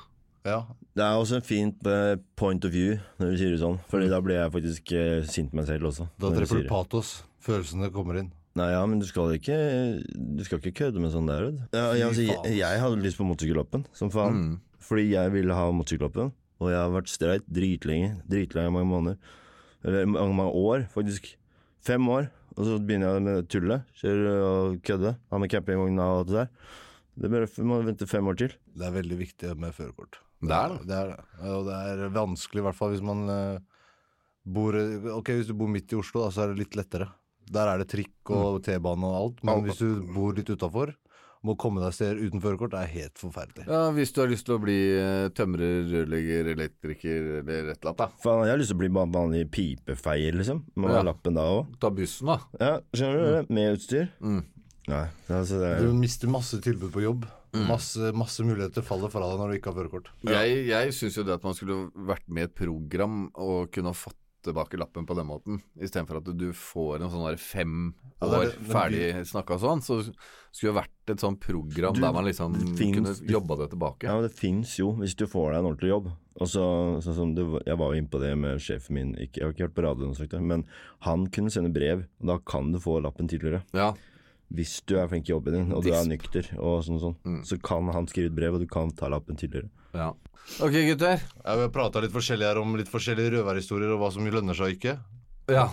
Ja. 0.47 0.61
Det 0.97 1.03
er 1.05 1.15
også 1.15 1.37
en 1.37 1.45
fint 1.45 1.87
eh, 1.87 2.17
point 2.35 2.65
of 2.67 2.73
view 2.73 2.97
når 3.21 3.31
du 3.31 3.39
sier 3.39 3.53
det 3.53 3.61
sånn. 3.61 3.77
Fordi 3.91 4.09
da 4.11 4.19
blir 4.23 4.39
jeg 4.39 4.53
faktisk 4.53 4.93
eh, 4.97 5.21
sint 5.29 5.53
med 5.53 5.61
meg 5.61 5.69
selv 5.69 5.89
også. 5.91 6.07
Da 6.19 6.31
treffer 6.35 6.63
du 6.63 6.69
patos. 6.69 7.19
Følelsene 7.41 7.91
kommer 7.93 8.19
inn. 8.21 8.31
Nei, 8.59 8.67
ja, 8.73 8.81
men 8.83 8.99
du 8.99 9.05
skal 9.07 9.31
ikke 9.37 9.55
Du 10.11 10.41
skal 10.43 10.59
ikke 10.59 10.73
kødde 10.81 10.99
med 10.99 11.13
sånn 11.13 11.29
der. 11.29 11.45
Ja, 11.71 11.85
jeg, 11.95 12.09
altså, 12.09 12.25
jeg, 12.27 12.57
jeg 12.59 12.81
hadde 12.83 12.99
lyst 12.99 13.19
på 13.21 13.27
motorsykkelhoppen, 13.29 13.85
som 13.95 14.11
faen. 14.11 14.41
Mm. 14.41 14.57
Fordi 14.83 15.05
jeg 15.13 15.31
ville 15.37 15.55
ha 15.55 15.69
motorsykkelhoppen, 15.71 16.33
Og 16.59 16.73
jeg 16.73 16.81
har 16.81 16.91
vært 16.93 17.13
streit 17.13 17.47
dritlenge. 17.47 18.17
Dritlenge 18.29 18.73
mange 18.75 18.91
måneder. 18.91 19.37
Eller 19.85 20.05
mange, 20.09 20.35
mange 20.37 20.51
år, 20.51 20.85
faktisk. 20.91 21.31
Fem 21.81 22.09
år. 22.11 22.27
Og 22.57 22.67
så 22.67 22.75
begynner 22.83 23.15
jeg 23.15 23.25
med 23.29 23.47
tullet. 23.49 23.87
Kjøre 24.01 24.33
og 24.43 24.81
kødde. 24.85 25.15
Ha 25.31 25.39
med 25.39 25.53
campingvogna 25.53 26.09
og 26.11 26.19
alt 26.19 26.27
det 26.27 26.37
der. 26.41 26.51
Det 27.21 27.31
bare, 27.31 27.47
må 27.67 27.79
vente 27.85 28.07
fem 28.09 28.27
år 28.27 28.37
til. 28.43 28.53
Det 28.75 28.87
er 28.87 28.93
veldig 28.99 29.17
viktig 29.19 29.55
med 29.59 29.73
førerkort. 29.77 30.19
Det 30.41 30.57
er 30.57 30.73
det. 30.73 30.79
Det 30.89 30.97
er 30.97 31.11
det. 31.13 31.19
Og 31.51 31.65
det 31.67 31.75
er 31.77 32.15
vanskelig, 32.15 32.61
i 32.63 32.65
hvert 32.67 32.77
fall 32.79 32.95
hvis 32.95 33.03
man 33.05 33.23
eh, 33.29 33.59
bor 34.45 34.73
Ok, 35.19 35.29
hvis 35.37 35.47
du 35.51 35.53
bor 35.57 35.69
midt 35.69 35.93
i 35.93 35.99
Oslo, 35.99 36.23
da, 36.25 36.31
så 36.33 36.45
er 36.45 36.53
det 36.53 36.63
litt 36.65 36.77
lettere. 36.79 37.11
Der 37.51 37.67
er 37.67 37.81
det 37.81 37.89
trikk 37.91 38.31
og 38.31 38.61
T-bane 38.65 39.05
og 39.05 39.15
alt. 39.19 39.43
Men 39.45 39.63
hvis 39.65 39.81
du 39.81 40.01
bor 40.15 40.33
litt 40.37 40.49
utafor, 40.49 40.93
må 41.41 41.55
komme 41.57 41.81
deg 41.81 41.93
steder 41.97 42.19
uten 42.21 42.41
førerkort, 42.41 42.75
er 42.77 42.85
helt 42.85 43.17
forferdelig. 43.17 43.65
Ja, 43.65 43.87
Hvis 43.95 44.11
du 44.13 44.19
har 44.21 44.29
lyst 44.29 44.45
til 44.45 44.55
å 44.55 44.61
bli 44.61 44.75
eh, 44.93 45.27
tømrer, 45.33 45.87
rørlegger, 45.89 46.51
elektriker 46.53 47.29
eller 47.41 47.71
et 47.73 47.79
eller 47.81 47.89
annet, 47.89 47.97
da. 48.03 48.07
Faen, 48.21 48.43
jeg 48.45 48.53
har 48.53 48.61
lyst 48.61 48.69
til 48.73 48.77
å 48.77 48.81
bli 48.83 48.91
vanlig 48.93 49.43
pipefeier, 49.51 50.37
liksom. 50.37 50.63
Må 50.77 50.91
ha 50.93 50.99
Ja. 50.99 51.03
lappen 51.09 51.33
da 51.37 51.47
òg. 51.49 51.73
Ta 51.81 51.89
bussen, 51.89 52.29
da. 52.29 52.37
Ja, 52.61 52.73
skjønner 52.93 53.17
du 53.25 53.31
det? 53.39 53.43
Med 53.57 53.73
utstyr. 53.77 54.09
Mm. 54.21 54.43
Nei, 54.91 55.03
altså 55.29 55.59
det 55.61 55.71
Du 55.81 55.89
er 55.89 55.97
mister 55.97 56.29
masse 56.29 56.61
tilbud 56.61 56.93
på 56.93 57.01
jobb. 57.05 57.25
Masse, 57.67 58.11
masse 58.15 58.39
muligheter 58.47 58.81
faller 58.81 59.09
fra 59.11 59.19
deg 59.27 59.39
når 59.41 59.49
du 59.51 59.57
ikke 59.59 59.73
har 59.73 59.79
førerkort. 59.81 60.07
Jeg, 60.23 60.65
jeg 60.69 60.93
syns 60.95 61.17
jo 61.17 61.23
det 61.27 61.33
at 61.35 61.43
man 61.43 61.53
skulle 61.57 61.91
vært 62.07 62.27
med 62.31 62.45
i 62.45 62.47
et 62.47 62.55
program 62.55 63.25
og 63.35 63.71
kunne 63.75 63.91
ha 63.91 63.97
fått 63.97 64.15
tilbake 64.41 64.73
lappen 64.79 65.05
på 65.05 65.13
den 65.13 65.27
måten, 65.29 65.59
istedenfor 65.77 66.17
at 66.17 66.31
du 66.33 66.47
får 66.57 67.03
en 67.03 67.11
sånn 67.13 67.27
der 67.27 67.35
fem 67.37 67.93
Ja, 68.21 68.25
det 68.31 68.37
år 68.39 68.45
det, 68.47 68.71
ferdig 68.71 69.03
snakka 69.29 69.59
sånn, 69.61 69.83
så 69.85 69.99
skulle 70.49 70.71
det 70.71 70.79
vært 70.79 71.13
et 71.13 71.21
sånn 71.21 71.37
program 71.37 71.93
Du, 71.93 72.01
der 72.01 72.11
man 72.15 72.25
liksom 72.25 72.55
finnes- 72.79 73.19
kunne 73.19 73.29
jobba 73.35 73.57
det 73.59 73.69
tilbake. 73.75 74.07
Ja, 74.09 74.15
men 74.17 74.23
det 74.25 74.33
fins 74.39 74.73
jo, 74.79 74.93
hvis 74.97 75.13
du 75.15 75.27
får 75.27 75.51
deg 75.51 75.59
en 75.59 75.69
ordentlig 75.69 75.91
jobb. 75.93 76.09
Og 76.41 76.47
så, 76.47 76.63
sånn 77.05 77.13
som 77.19 77.35
det, 77.35 77.45
Jeg 77.67 77.77
var 77.77 77.93
jo 77.93 78.01
innpå 78.01 78.19
det 78.19 78.35
med 78.39 78.57
sjefen 78.57 78.95
min, 78.97 79.13
ikke, 79.13 79.37
jeg 79.37 79.43
har 79.45 79.53
ikke 79.53 79.67
hørt 79.67 79.75
på 79.77 79.85
radioen, 79.85 80.47
men 80.47 80.65
han 81.01 81.27
kunne 81.27 81.51
sende 81.51 81.69
brev. 81.71 82.07
og 82.21 82.27
Da 82.27 82.37
kan 82.39 82.71
du 82.71 82.79
få 82.79 82.99
lappen 83.03 83.27
tidligere. 83.29 83.61
Ja. 83.73 83.93
Hvis 84.53 84.81
du 84.85 84.97
er 84.99 85.07
flink 85.07 85.29
i 85.29 85.31
jobben 85.33 85.53
din, 85.53 85.71
og 85.73 85.83
du 85.83 85.91
er 85.93 86.03
nykter, 86.05 86.49
og 86.59 86.83
sånn, 86.83 86.99
sånn, 86.99 87.15
Mm. 87.25 87.41
så 87.45 87.57
kan 87.61 87.87
han 87.93 88.05
skrive 88.07 88.25
et 88.27 88.35
brev, 88.35 88.53
og 88.55 88.59
du 88.59 88.67
kan 88.67 88.91
ta 88.91 89.07
lappen 89.07 89.35
tidligere. 89.37 89.69
ja. 89.93 90.13
Ok, 90.59 90.71
gutter. 90.73 91.21
Vi 91.45 91.61
har 91.61 91.69
prata 91.69 92.01
litt 92.01 92.11
forskjellig 92.11 92.43
her 92.43 92.57
om 92.57 92.75
litt 92.75 92.89
forskjellige 92.89 93.31
røverhistorier 93.37 93.93
og 93.93 93.99
hva 94.01 94.11
som 94.11 94.25
lønner 94.25 94.55
seg 94.57 94.65
og 94.65 94.73
ikke. 94.75 94.99
Ja. 95.53 95.69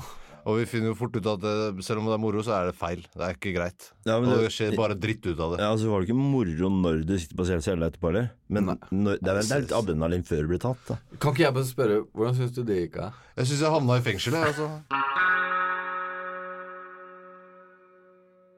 Og 0.47 0.59
vi 0.59 0.67
finner 0.67 0.93
jo 0.93 0.95
fort 0.95 1.17
ut 1.17 1.27
at 1.27 1.43
eh, 1.43 1.81
selv 1.83 1.99
om 2.01 2.07
det 2.07 2.15
er 2.15 2.21
moro, 2.23 2.41
så 2.45 2.53
er 2.55 2.67
det 2.71 2.77
feil. 2.79 3.01
Det 3.13 3.21
er 3.25 3.35
ikke 3.35 3.53
greit. 3.57 3.89
Ja, 4.07 4.21
men 4.21 4.29
og 4.31 4.37
det- 4.39 4.45
det 4.49 4.53
skjer 4.53 4.77
bare 4.77 4.95
dritt 4.95 5.25
ut 5.27 5.41
av 5.41 5.57
det. 5.57 5.61
Ja, 5.65 5.75
så 5.75 5.89
var 5.91 6.01
det 6.01 6.09
ikke 6.09 6.21
moro 6.21 6.69
når 6.71 7.05
du 7.07 7.19
sitter 7.19 7.35
på 7.37 7.61
cella 7.63 7.91
etterpå, 7.91 8.09
eller? 8.13 8.31
Men 8.49 8.65
når, 8.93 9.19
det 9.21 9.29
er 9.29 9.35
vel 9.35 9.43
det 9.49 9.53
er 9.53 9.61
litt 9.61 9.73
adrenalin 9.73 10.23
før 10.23 10.41
du 10.43 10.49
blir 10.49 10.61
tatt, 10.61 10.79
da. 10.87 10.97
Kan 11.19 11.33
ikke 11.35 11.45
jeg 11.49 11.55
bare 11.55 11.65
spørre, 11.65 12.07
hvordan 12.15 12.35
syns 12.37 12.53
du 12.55 12.63
det 12.63 12.77
gikk? 12.93 12.99
av? 13.03 13.13
Jeg 13.37 13.47
syns 13.47 13.61
jeg 13.61 13.71
havna 13.73 13.97
i 13.99 14.01
fengsel, 14.01 14.33
jeg. 14.33 14.45
Altså. 14.55 14.83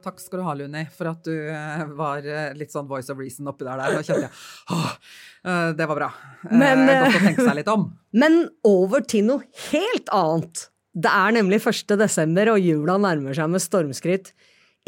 Takk 0.01 0.21
skal 0.23 0.41
du 0.41 0.45
ha, 0.47 0.55
Luni, 0.57 0.85
for 0.97 1.11
at 1.11 1.25
du 1.27 1.33
eh, 1.53 1.83
var 1.97 2.25
eh, 2.25 2.53
litt 2.57 2.73
sånn 2.73 2.89
voice 2.89 3.13
of 3.13 3.19
reason 3.21 3.49
oppi 3.51 3.67
der. 3.67 3.77
der. 3.77 3.97
Nå 3.99 4.05
kjente 4.07 4.29
jeg 4.29 4.77
åh, 4.77 4.93
eh, 5.45 5.73
Det 5.77 5.89
var 5.91 5.99
bra. 5.99 6.09
Men, 6.49 6.87
Godt 6.89 7.19
å 7.19 7.25
tenke 7.27 7.45
seg 7.45 7.59
litt 7.59 7.73
om. 7.73 7.91
Men 8.23 8.39
over 8.67 9.05
til 9.05 9.27
noe 9.29 9.67
helt 9.71 10.09
annet. 10.17 10.69
Det 10.91 11.11
er 11.13 11.35
nemlig 11.37 11.61
1. 11.61 11.93
desember, 12.01 12.55
og 12.55 12.65
jula 12.65 12.97
nærmer 13.01 13.37
seg 13.37 13.53
med 13.53 13.63
stormskritt. 13.63 14.33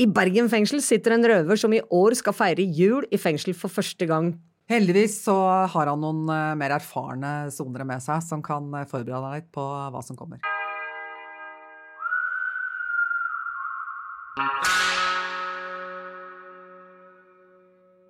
I 0.01 0.09
Bergen 0.09 0.48
fengsel 0.51 0.81
sitter 0.83 1.18
en 1.18 1.29
røver 1.29 1.61
som 1.61 1.75
i 1.77 1.83
år 1.92 2.16
skal 2.18 2.35
feire 2.35 2.64
jul 2.64 3.05
i 3.12 3.20
fengsel 3.20 3.53
for 3.55 3.70
første 3.70 4.09
gang. 4.09 4.33
Heldigvis 4.72 5.18
så 5.27 5.37
har 5.68 5.90
han 5.90 6.01
noen 6.01 6.25
mer 6.57 6.79
erfarne 6.79 7.53
sonere 7.53 7.85
med 7.85 8.01
seg 8.01 8.25
som 8.25 8.40
kan 8.42 8.72
forberede 8.88 9.20
deg 9.29 9.42
litt 9.42 9.53
på 9.53 9.68
hva 9.92 10.01
som 10.07 10.16
kommer. 10.16 10.40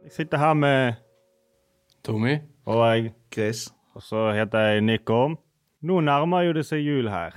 Jeg 0.03 0.13
sitter 0.13 0.39
her 0.39 0.55
med 0.55 0.95
Tommy? 2.05 2.37
og 2.67 2.83
jeg, 2.95 3.13
Chris. 3.35 3.69
og 3.95 4.03
så 4.03 4.33
heter 4.35 4.59
jeg 4.59 4.81
Nick 4.83 5.11
Orm. 5.11 5.37
Nå 5.83 6.01
nærmer 6.01 6.45
jo 6.47 6.53
det 6.57 6.65
seg 6.67 6.83
jul 6.85 7.09
her. 7.11 7.35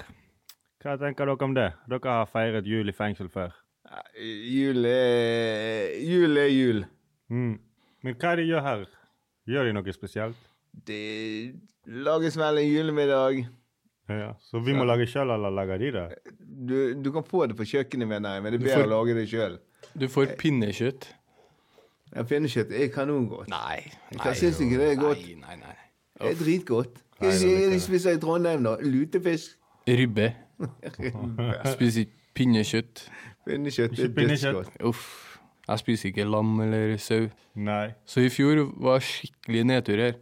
Hva 0.86 0.96
tenker 1.02 1.26
dere 1.26 1.46
om 1.48 1.54
det? 1.58 1.72
Dere 1.90 2.12
har 2.20 2.28
feiret 2.30 2.68
jul 2.70 2.90
i 2.90 2.94
fengsel 2.94 3.30
før. 3.34 3.54
Jul 4.22 4.86
er 4.86 5.96
Jul 6.06 6.38
er 6.42 6.50
jul. 6.52 6.84
Mm. 7.30 7.56
Men 8.06 8.16
hva 8.22 8.32
er 8.34 8.42
det 8.42 8.46
de 8.46 8.52
gjør 8.52 8.66
her? 8.66 8.84
Gjør 9.50 9.66
de 9.70 9.74
noe 9.78 9.94
spesielt? 9.96 10.38
Det 10.86 11.56
lages 12.06 12.38
vel 12.38 12.60
en 12.62 12.70
julemiddag. 12.70 13.44
Ja, 14.10 14.32
så 14.46 14.60
vi 14.62 14.74
må 14.78 14.86
lage 14.86 15.08
sjøl, 15.10 15.32
eller 15.34 15.50
lager 15.54 15.80
de 15.82 15.92
det? 15.96 16.06
Du, 16.70 16.78
du 17.02 17.10
kan 17.14 17.24
få 17.26 17.48
det 17.50 17.56
på 17.58 17.66
kjøkkenet, 17.66 18.06
mener 18.10 18.36
jeg, 18.38 18.44
men 18.46 18.54
det 18.54 18.60
er 18.62 18.66
bedre 18.68 18.82
får- 18.84 18.90
å 18.90 18.94
lage 18.94 19.16
det 19.18 19.24
sjøl. 19.32 19.56
Du 19.98 20.06
får 20.12 20.36
pinnekjøtt. 20.38 21.08
Ja, 22.14 22.24
Pinnekjøtt 22.24 22.72
er 22.72 22.88
kanongodt. 22.94 23.48
Nei. 23.50 23.82
Hva 24.20 24.34
syns 24.38 24.60
du 24.60 24.64
ikke 24.68 24.78
det 24.80 24.92
er 24.94 25.00
godt? 25.02 25.24
Nei, 25.26 25.36
nei, 25.42 25.56
nei. 25.64 25.76
Det 26.22 26.32
er 26.32 26.38
dritgodt. 26.44 27.02
Hva 27.20 27.28
Nei, 27.32 27.38
de 27.40 27.72
jeg. 27.74 27.82
spiser 27.82 28.16
i 28.16 28.20
Trondheim, 28.22 28.64
da? 28.64 28.76
Lutefisk? 28.84 29.58
Ribbe. 29.88 30.30
Spiser 31.74 32.06
ikke 32.06 32.22
pinnekjøtt. 32.36 33.06
Pinnekjøtt 33.48 34.00
er 34.00 34.14
dødsgodt. 34.16 34.70
Uff. 34.88 35.06
Jeg 35.68 35.80
spiser 35.82 36.12
ikke 36.12 36.26
lam 36.30 36.60
eller 36.62 36.96
sau. 37.02 37.28
Nei. 37.58 37.90
Så 38.06 38.22
i 38.22 38.30
fjor 38.30 38.66
var 38.86 39.00
skikkelig 39.04 39.64
nedtur 39.66 40.02
her. 40.04 40.18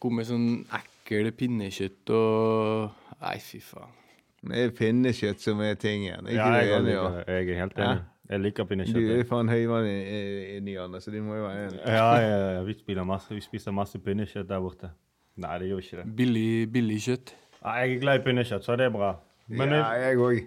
Kom 0.00 0.14
med 0.18 0.28
sånn 0.28 0.48
ekkel 0.78 1.30
pinnekjøtt 1.36 2.12
og 2.14 2.94
Nei, 3.20 3.36
fy 3.42 3.58
faen. 3.60 3.90
Det 4.48 4.60
er 4.68 4.70
pinnekjøtt 4.78 5.42
som 5.42 5.60
er 5.66 5.74
tingen. 5.82 6.28
Ikke 6.30 6.36
Ja, 6.38 6.52
jeg, 6.62 6.70
enig? 6.78 6.94
det. 6.94 7.24
jeg 7.26 7.48
er 7.50 7.60
helt 7.64 7.78
Ja. 7.82 7.88
Jeg 8.28 8.40
liker 8.44 8.64
Du 8.68 8.98
er 9.08 9.24
faen 9.24 9.48
høyvann 9.48 9.86
i, 9.88 9.96
i, 9.96 10.56
i 10.56 10.60
ny 10.60 10.74
Anne, 10.82 11.00
så 11.00 11.10
du 11.10 11.16
må 11.24 11.38
jo 11.38 11.46
være 11.46 11.68
enig. 11.68 11.78
Ja, 11.86 12.08
ja, 12.20 12.40
ja, 12.58 12.62
vi 12.66 12.74
spiser 12.76 13.06
masse, 13.08 13.32
vi 13.32 13.40
spiser 13.40 13.72
masse 13.72 13.98
pinnekjøtt 14.04 14.50
der 14.50 14.60
borte. 14.60 14.90
Nei, 15.40 15.54
det 15.62 15.70
gjør 15.70 15.80
ikke 15.84 16.00
det. 16.02 16.04
Billig, 16.18 16.50
billig 16.74 16.98
kjøtt. 17.06 17.32
Ja, 17.62 17.78
jeg 17.80 17.94
er 17.96 18.02
glad 18.02 18.20
i 18.20 18.24
pinnekjøtt, 18.26 18.66
så 18.66 18.76
det 18.76 18.90
er 18.90 18.92
bra. 18.92 19.14
Men 19.48 19.72
ja, 19.72 19.80
eh, 19.94 20.04
jeg 20.10 20.20
òg. 20.20 20.42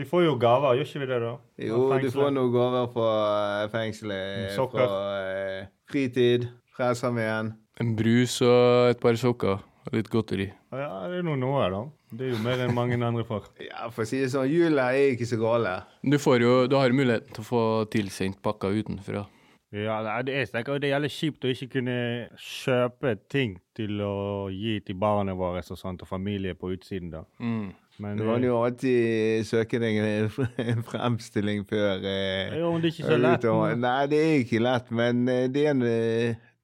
vi 0.00 0.08
får 0.08 0.24
jo 0.24 0.34
gaver, 0.40 0.78
gjør 0.78 0.88
ikke 0.88 1.02
vi 1.04 1.10
det, 1.12 1.20
da? 1.26 1.34
Jo, 1.66 1.82
du 2.00 2.10
får 2.14 2.32
noen 2.32 2.52
gaver 2.56 2.88
fra 2.96 3.12
eh, 3.42 3.68
fengselet. 3.74 4.50
Sokker. 4.56 4.86
Fra 4.86 5.20
eh, 5.20 5.70
fritid. 5.92 6.48
Frelsesarmeen. 6.76 7.52
En 7.80 7.96
brus 7.96 8.40
og 8.44 8.94
et 8.94 9.00
par 9.00 9.16
sokker 9.20 9.60
litt 9.94 10.10
godteri. 10.10 10.48
Ja, 10.74 10.90
det 11.10 11.20
er 11.20 11.26
nå 11.26 11.36
noe, 11.38 11.68
da. 11.72 11.84
Det 12.16 12.28
er 12.28 12.34
jo 12.34 12.42
mer 12.44 12.64
enn 12.64 12.74
mange 12.74 12.98
andre 12.98 13.24
får. 13.28 13.48
Ja, 13.68 13.86
for 13.92 14.06
å 14.06 14.08
si 14.08 14.20
det 14.22 14.32
sånn, 14.34 14.50
jula 14.50 14.90
er 14.94 15.14
ikke 15.14 15.28
så 15.28 15.38
gale. 15.40 15.78
Du, 16.02 16.18
får 16.22 16.42
jo, 16.42 16.52
du 16.70 16.76
har 16.78 16.90
jo 16.90 16.98
mulighet 16.98 17.32
til 17.32 17.44
å 17.44 17.48
få 17.48 17.62
tilsendt 17.92 18.42
pakker 18.44 18.74
utenfra. 18.76 19.26
Ja, 19.74 19.98
det 20.24 20.32
er, 20.32 20.46
tenker, 20.48 20.78
det 20.80 20.88
er 20.88 20.94
jævlig 20.94 21.10
kjipt 21.10 21.44
å 21.44 21.50
ikke 21.50 21.66
kunne 21.74 21.96
kjøpe 22.38 23.16
ting 23.28 23.56
til 23.76 23.98
å 24.00 24.46
gi 24.54 24.78
til 24.86 24.96
barna 25.00 25.34
våre 25.36 25.60
og 25.60 25.80
sånt, 25.80 26.04
og 26.06 26.08
familie 26.08 26.54
på 26.56 26.70
utsiden, 26.76 27.10
da. 27.12 27.24
Mm. 27.42 27.74
Men 27.98 28.18
Du 28.20 28.24
eh, 28.24 28.30
kan 28.30 28.44
jo 28.44 28.56
alltid 28.60 29.46
søke 29.48 29.80
deg 29.80 29.98
en 30.70 30.82
fremstilling 30.86 31.64
før 31.68 32.04
eh, 32.04 32.56
jo, 32.60 32.72
men 32.74 32.84
det 32.84 32.90
er 32.90 32.94
ikke 32.94 33.10
så 33.10 33.20
lett. 33.20 33.46
Nei, 33.82 34.00
det 34.12 34.20
er 34.22 34.34
ikke 34.44 34.62
lett, 34.62 34.92
men 34.92 35.24
eh, 35.32 35.46
det 35.52 35.64
er 35.72 35.78
nå 35.78 35.94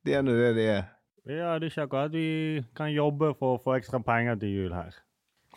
det 0.02 0.16
er 0.18 0.24
nå 0.26 0.34
det 0.34 0.50
det 0.58 0.66
er. 0.76 0.86
Ja, 1.28 1.54
det 1.58 1.68
er 1.68 1.70
ikke 1.70 1.86
akkurat 1.86 2.14
vi 2.14 2.62
kan 2.76 2.90
jobbe 2.90 3.32
for 3.38 3.56
å 3.56 3.62
få 3.62 3.76
ekstra 3.76 4.00
penger 4.02 4.40
til 4.42 4.56
jul 4.56 4.74
her. 4.74 4.96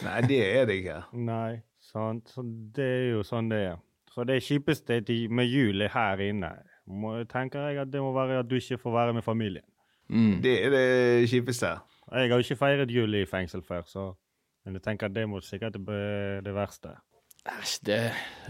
Nei, 0.05 0.19
det 0.29 0.41
er 0.45 0.67
det 0.69 0.79
ikke. 0.81 0.99
Nei, 1.31 1.61
sant. 1.81 2.29
Så 2.35 2.43
det 2.75 2.85
er 2.85 3.07
jo 3.15 3.23
sånn 3.25 3.49
det 3.53 3.61
er. 3.71 3.79
Så 4.13 4.23
det 4.27 4.43
kjipeste 4.45 5.01
med 5.33 5.49
jul 5.49 5.81
er 5.83 5.91
her 5.91 6.21
inne. 6.23 6.51
Må, 6.85 7.17
tenker 7.27 7.65
jeg 7.65 7.81
at 7.81 7.89
det 7.91 8.03
må 8.03 8.13
være 8.15 8.43
at 8.43 8.49
du 8.49 8.59
ikke 8.59 8.77
får 8.83 8.93
være 8.93 9.15
med 9.17 9.25
familien. 9.25 9.65
Mm. 10.07 10.37
Det 10.43 10.53
er 10.67 10.69
det 10.69 10.85
kjipeste. 11.31 11.73
Jeg 12.11 12.29
har 12.29 12.37
jo 12.37 12.45
ikke 12.45 12.59
feiret 12.59 12.93
jul 12.93 13.17
i 13.17 13.25
fengsel 13.25 13.65
før, 13.65 13.81
så 13.89 14.11
men 14.65 14.79
jeg 14.79 14.85
tenker 14.85 15.09
at 15.09 15.13
det 15.13 15.27
må 15.29 15.41
sikkert 15.45 15.77
være 15.85 16.41
det 16.45 16.53
verste. 16.55 16.95
Æsj, 17.45 17.73
det, 17.85 17.99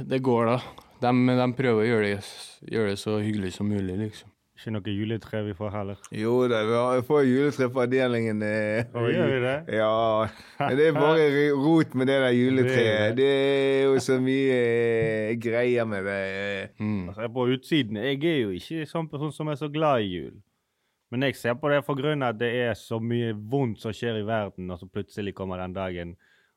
det 0.08 0.22
går, 0.24 0.48
da. 0.48 0.86
De, 1.04 1.12
de 1.36 1.48
prøver 1.58 1.82
å 1.82 1.88
gjøre 1.90 2.12
det, 2.14 2.30
gjøre 2.72 2.94
det 2.94 3.00
så 3.02 3.18
hyggelig 3.20 3.52
som 3.58 3.68
mulig, 3.68 3.98
liksom. 4.00 4.32
Ikke 4.56 4.72
noe 4.72 4.92
juletre 4.96 5.42
vi 5.44 5.54
får 5.58 5.72
heller. 5.74 5.98
Jo 6.16 6.34
da, 6.48 6.62
vi 6.96 7.02
får 7.04 7.26
juletre 7.28 7.68
på 7.76 7.82
avdelingen. 7.84 8.42
eh, 8.42 8.86
gjør 8.96 9.28
vi 9.34 9.40
det? 9.44 9.56
Ja. 9.76 10.28
Men 10.62 10.78
det 10.80 10.86
er 10.88 10.96
bare 10.96 11.26
rot 11.60 11.96
med 11.96 12.08
det 12.08 12.16
der 12.24 12.32
juletreet. 12.32 13.18
det. 13.18 13.18
Det 13.18 13.28
er 13.28 13.84
jo 13.90 14.00
så 14.00 14.16
mye 14.24 14.56
eh, 14.62 15.36
greier 15.44 15.86
med 15.86 16.08
det. 16.08 16.22
eh. 16.40 16.70
Mm. 16.80 17.10
Altså, 17.10 17.28
på 17.36 17.48
utsiden 17.52 17.98
Jeg 18.00 18.24
er 18.24 18.40
jo 18.46 18.56
ikke 18.56 18.88
sånn 18.88 19.10
person 19.12 19.36
som 19.36 19.52
er 19.52 19.60
så 19.60 19.68
glad 19.72 20.02
i 20.08 20.14
jul. 20.14 20.38
Men 21.12 21.28
jeg 21.28 21.36
ser 21.36 21.54
på 21.60 21.70
det 21.70 21.84
for 21.86 21.96
grunn 22.00 22.24
av 22.24 22.34
at 22.34 22.40
det 22.40 22.54
er 22.66 22.74
så 22.80 22.98
mye 23.00 23.34
vondt 23.36 23.80
som 23.84 23.94
skjer 23.94 24.22
i 24.24 24.26
verden, 24.26 24.72
og 24.72 24.80
så 24.80 24.88
plutselig 24.90 25.36
kommer 25.38 25.60
den 25.62 25.76
dagen, 25.76 26.16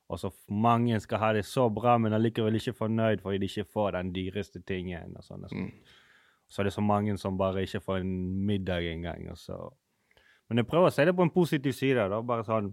og 0.09 0.19
så 0.23 0.31
mange 0.49 0.97
skal 1.05 1.19
ha 1.21 1.33
det 1.37 1.45
så 1.45 1.67
bra, 1.71 1.99
men 2.01 2.15
allikevel 2.17 2.57
ikke 2.57 2.73
fornøyd 2.79 3.21
fordi 3.21 3.43
de 3.43 3.51
ikke 3.51 3.67
får 3.75 3.99
den 3.99 4.13
dyreste 4.15 4.63
tingen. 4.67 5.13
og 5.19 5.23
sånn. 5.27 5.45
og 5.45 5.51
sånn. 5.53 5.73
Så 6.49 6.63
er 6.63 6.69
det 6.69 6.73
så 6.73 6.81
mange 6.85 7.19
som 7.21 7.39
bare 7.39 7.63
ikke 7.63 7.83
får 7.85 8.01
en 8.01 8.17
middag 8.47 8.89
engang. 8.93 9.31
og 9.31 9.39
så... 9.39 9.59
Men 10.49 10.63
jeg 10.63 10.67
prøver 10.71 10.89
å 10.89 10.93
si 10.95 11.05
det 11.05 11.17
på 11.17 11.27
en 11.27 11.33
positiv 11.33 11.75
side. 11.77 12.09
da, 12.09 12.23
bare 12.25 12.45
sånn, 12.47 12.71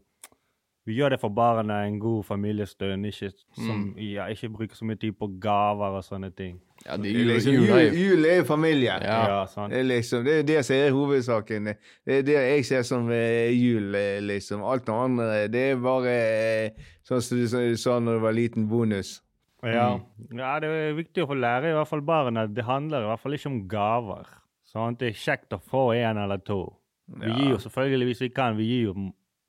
Vi 0.85 0.93
gjør 0.93 1.15
det 1.15 1.17
for 1.19 1.33
barna, 1.33 1.79
en 1.87 1.97
god 1.99 2.23
familiestund. 2.27 3.07
Ikke, 3.09 3.31
som, 3.57 3.87
ja, 3.97 4.27
ikke 4.29 4.51
bruke 4.53 4.77
så 4.77 4.85
mye 4.85 4.99
tid 5.01 5.15
på 5.17 5.27
gaver 5.41 5.97
og 5.97 6.03
sånne 6.05 6.29
ting. 6.37 6.59
Ja, 6.85 6.95
Det 7.01 7.09
er 7.09 7.17
jul, 7.17 7.31
liksom, 7.31 7.53
jul, 7.57 7.71
er 7.73 7.97
jul 7.97 8.25
er 8.29 8.43
familie. 8.45 8.99
Ja. 9.01 9.17
Ja, 9.31 9.39
sånn. 9.49 9.73
Det 9.73 9.79
er 9.79 9.89
liksom, 9.89 10.23
det 10.23 10.37
er 10.39 10.47
det 10.51 10.59
som 10.67 10.75
er 10.77 10.93
hovedsaken. 10.93 11.71
Det 12.05 12.19
er 12.19 12.23
det 12.29 12.37
jeg 12.37 12.65
ser 12.69 12.85
som 12.85 13.09
eh, 13.11 13.49
jul, 13.57 13.95
eh, 13.97 14.21
liksom. 14.21 14.63
Alt 14.63 14.85
det 14.85 14.93
andre, 14.93 15.29
det 15.49 15.67
er 15.73 15.81
bare 15.81 16.15
eh, 16.15 16.87
sånn 17.03 17.25
som 17.25 17.41
du 17.41 17.75
sa 17.81 17.97
når 17.99 18.21
du 18.21 18.25
var 18.29 18.37
liten, 18.37 18.69
bonus. 18.69 19.17
Ja. 19.65 19.99
ja, 20.31 20.53
det 20.61 20.69
er 20.69 20.95
viktig 20.97 21.23
å 21.23 21.29
få 21.31 21.37
lære 21.39 21.71
i 21.71 21.75
hvert 21.77 21.89
fall 21.89 22.03
barna 22.05 22.43
at 22.45 22.53
det 22.55 22.65
handler 22.67 23.05
i 23.05 23.09
hvert 23.11 23.23
fall 23.23 23.37
ikke 23.37 23.51
om 23.51 23.59
gaver. 23.71 24.27
Sånn, 24.69 24.97
det 24.99 25.11
er 25.11 25.19
kjekt 25.21 25.55
å 25.55 25.61
få 25.61 25.87
en 25.95 26.17
eller 26.21 26.41
to. 26.43 26.59
Vi 27.07 27.29
Ja. 27.29 27.35
gir 27.37 27.49
jo 27.55 27.57
selvfølgelig, 27.63 28.05
hvis 28.11 28.21
vi 28.25 28.29
kan, 28.29 28.57
vi 28.57 28.65
gir 28.69 28.83
jo 28.89 28.95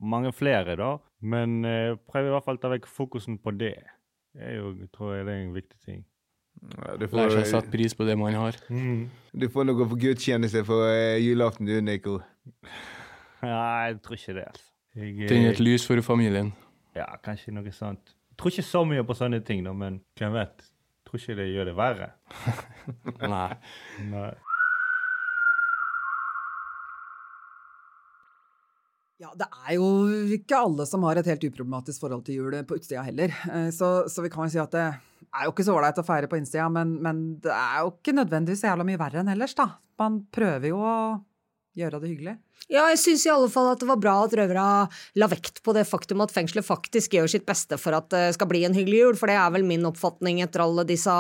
mange 0.01 0.33
flere, 0.33 0.77
da. 0.77 0.99
Men 1.21 1.65
eh, 1.65 1.95
prøv 2.11 2.29
i 2.29 2.35
hvert 2.35 2.45
fall 2.45 2.59
å 2.59 2.61
ta 2.61 2.69
vekk 2.69 2.87
fokusen 2.87 3.39
på 3.43 3.55
det. 3.57 3.79
Det 4.37 4.43
er 4.45 4.57
jo, 4.61 4.75
tror 4.93 5.17
jeg 5.17 5.27
det 5.27 5.33
er 5.35 5.43
en 5.47 5.55
viktig 5.57 5.81
ting. 5.85 6.05
Ja, 6.77 6.97
du, 6.97 7.07
Lærer 7.07 7.31
seg 7.31 7.43
å 7.43 7.49
sette 7.61 7.71
pris 7.73 7.95
på 7.97 8.05
det 8.09 8.17
man 8.19 8.35
har. 8.37 8.57
du 8.69 9.49
får 9.53 9.67
noe 9.69 9.89
for 9.89 9.97
gudstjeneste 10.01 10.63
for 10.65 10.89
uh, 10.89 11.17
julaften, 11.21 11.67
du, 11.69 11.81
Nico. 11.85 12.21
Nei, 13.43 13.89
jeg 13.91 13.99
tror 14.05 14.17
ikke 14.17 14.35
det, 14.39 14.45
altså. 14.53 14.71
Jeg, 14.97 15.13
eh, 15.21 15.29
Tenne 15.29 15.51
et 15.53 15.61
lys 15.61 15.85
for 15.87 16.01
familien. 16.05 16.53
Ja, 16.97 17.07
kanskje 17.25 17.53
noe 17.53 17.73
sånt. 17.77 18.15
Tror 18.37 18.53
ikke 18.53 18.67
så 18.69 18.83
mye 18.89 19.05
på 19.09 19.17
sånne 19.17 19.41
ting, 19.45 19.63
da, 19.65 19.73
men 19.73 20.01
hvem 20.19 20.35
vet? 20.37 20.67
Tror 21.07 21.21
ikke 21.23 21.37
det 21.39 21.47
gjør 21.55 21.71
det 21.71 21.77
verre. 21.79 22.09
Nei. 23.33 23.49
Nei. 24.11 24.33
Ja, 29.17 29.31
det 29.33 29.47
er 29.49 29.77
jo 29.79 29.87
ikke 30.37 30.59
alle 30.61 30.85
som 30.89 31.05
har 31.09 31.17
et 31.17 31.29
helt 31.31 31.45
uproblematisk 31.49 32.03
forhold 32.05 32.27
til 32.27 32.37
jul 32.43 32.57
på 32.69 32.77
utsida 32.77 33.05
heller. 33.07 33.33
Eh, 33.49 33.71
Så, 33.73 33.89
så 34.13 34.25
vi 34.25 34.29
kan 34.33 34.45
jo 34.45 34.53
si 34.53 34.61
at 34.61 34.75
det 34.77 34.83
er 34.91 35.47
jo 35.47 35.55
ikke 35.55 35.65
så 35.65 35.73
ålreit 35.79 35.97
å 36.03 36.05
feire 36.05 36.29
på 36.29 36.37
innsida, 36.37 36.67
men, 36.73 36.99
men 37.03 37.23
det 37.41 37.55
er 37.55 37.81
jo 37.87 37.95
ikke 37.95 38.13
nødvendigvis 38.19 38.61
så 38.65 38.69
jævla 38.75 38.85
mye 38.91 39.01
verre 39.01 39.23
enn 39.23 39.33
ellers, 39.33 39.57
da. 39.57 39.71
Man 40.01 40.21
prøver 40.37 40.69
jo 40.69 40.83
å 40.85 40.97
Gjøre 41.77 42.01
det 42.01 42.09
hyggelig. 42.09 42.35
Ja, 42.73 42.87
jeg 42.91 42.99
syns 42.99 43.23
i 43.27 43.31
alle 43.31 43.51
fall 43.53 43.69
at 43.71 43.83
det 43.83 43.87
var 43.87 43.99
bra 44.01 44.15
at 44.25 44.33
røvera 44.35 44.67
la 45.21 45.29
vekt 45.31 45.61
på 45.63 45.75
det 45.77 45.85
faktum 45.87 46.25
at 46.25 46.33
fengselet 46.35 46.67
faktisk 46.67 47.15
gjør 47.15 47.29
sitt 47.31 47.45
beste 47.47 47.77
for 47.79 47.95
at 47.95 48.09
det 48.11 48.25
skal 48.35 48.49
bli 48.51 48.65
en 48.67 48.75
hyggelig 48.75 49.03
jul, 49.05 49.19
for 49.21 49.31
det 49.31 49.37
er 49.39 49.53
vel 49.55 49.67
min 49.69 49.85
oppfatning 49.87 50.41
etter 50.43 50.65
alle 50.65 50.87
disse 50.89 51.15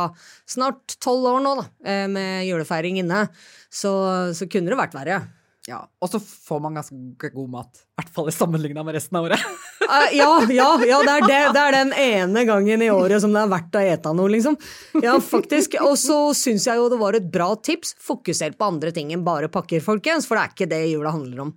snart 0.49 0.97
tolv 1.05 1.29
år 1.37 1.45
nå, 1.45 1.55
da, 1.61 1.67
eh, 1.87 2.07
med 2.11 2.49
julefeiring 2.49 2.99
inne. 3.05 3.27
Så, 3.71 3.93
så 4.35 4.49
kunne 4.51 4.73
det 4.73 4.81
vært 4.81 4.97
verre. 4.97 5.21
Ja, 5.67 5.83
Og 6.01 6.11
så 6.11 6.21
får 6.23 6.61
man 6.63 6.79
ganske 6.79 7.31
god 7.35 7.51
mat. 7.51 7.81
I 7.83 8.01
hvert 8.01 8.13
fall 8.15 8.33
sammenligna 8.35 8.85
med 8.87 8.97
resten 8.99 9.19
av 9.19 9.29
året. 9.29 9.43
Eh, 9.87 10.17
ja, 10.19 10.31
ja, 10.51 10.69
ja 10.85 11.01
det, 11.07 11.13
er 11.17 11.27
det, 11.27 11.41
det 11.57 11.63
er 11.63 11.77
den 11.77 11.93
ene 12.03 12.45
gangen 12.49 12.83
i 12.83 12.91
året 12.93 13.23
som 13.23 13.35
det 13.35 13.45
er 13.45 13.53
verdt 13.53 13.79
å 13.79 13.85
ete 13.95 14.15
noe, 14.19 14.33
liksom. 14.33 14.57
Ja, 15.05 15.19
faktisk. 15.23 15.79
Og 15.85 15.95
så 16.01 16.19
syns 16.37 16.67
jeg 16.69 16.81
jo 16.81 16.89
det 16.93 16.99
var 17.01 17.19
et 17.19 17.31
bra 17.33 17.53
tips. 17.57 17.95
Fokuser 18.03 18.57
på 18.59 18.71
andre 18.73 18.93
ting 18.97 19.13
enn 19.15 19.25
bare 19.27 19.51
pakker, 19.53 19.85
folkens, 19.85 20.27
for 20.29 20.39
det 20.39 20.45
er 20.45 20.57
ikke 20.57 20.71
det 20.75 20.83
jula 20.91 21.15
handler 21.15 21.47
om. 21.47 21.55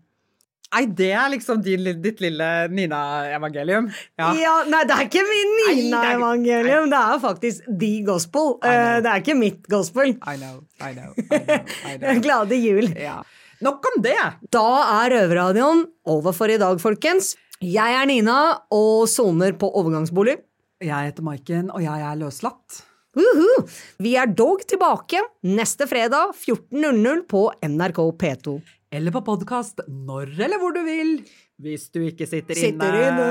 Nei, 0.69 0.83
det 0.93 1.07
er 1.17 1.31
liksom 1.33 1.63
din, 1.65 1.87
ditt 1.97 2.19
lille 2.21 2.47
Nina-evangelium. 2.69 3.87
Ja. 4.21 4.27
nei, 4.69 4.83
det 4.85 4.93
er 4.93 5.07
ikke 5.07 5.23
min 5.25 5.55
Nina-evangelium, 5.63 6.91
det 6.91 6.99
er 6.99 7.23
faktisk 7.23 7.65
the 7.71 7.91
gospel. 8.05 8.53
Uh, 8.61 8.99
Det 9.01 9.09
er 9.09 9.23
ikke 9.23 9.37
mitt 9.39 9.65
gospel. 9.71 10.13
I 10.21 10.37
know, 10.37 10.61
I 10.77 10.93
know, 10.93 11.15
I 11.17 11.39
know, 11.41 11.75
I 11.89 11.97
know. 11.97 12.21
Glade 12.25 12.61
jul. 12.61 12.91
Ja. 12.93 13.17
Nok 13.65 13.89
om 13.89 14.01
det! 14.05 14.15
Da 14.53 14.67
er 15.01 15.15
Røverradioen 15.17 15.81
over 16.07 16.37
for 16.37 16.53
i 16.53 16.59
dag, 16.61 16.77
folkens. 16.79 17.33
Jeg 17.59 17.91
er 17.91 18.05
Nina 18.07 18.35
og 18.71 19.03
soner 19.11 19.51
på 19.59 19.67
overgangsbolig. 19.75 20.37
Jeg 20.79 21.09
heter 21.09 21.25
Maiken, 21.27 21.67
og 21.75 21.83
jeg 21.83 22.05
er 22.07 22.15
løslatt. 22.21 22.77
Uhu. 23.19 23.65
Vi 23.99 24.13
er 24.15 24.31
dog 24.31 24.63
tilbake 24.63 25.19
neste 25.43 25.89
fredag 25.91 26.31
14.00 26.39 27.25
på 27.27 27.43
NRK 27.67 28.01
P2. 28.23 28.55
Eller 28.95 29.11
på 29.11 29.25
podkast 29.27 29.83
når 29.91 30.31
eller 30.39 30.61
hvor 30.61 30.71
du 30.71 30.85
vil. 30.87 31.17
Hvis 31.59 31.89
du 31.91 31.99
ikke 32.07 32.29
sitter, 32.31 32.55
Sitter 32.55 32.99
inne. 33.03 33.29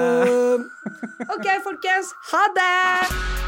Ok, 1.32 1.48
folkens. 1.64 2.12
Ha 2.28 2.48
det! 2.58 3.47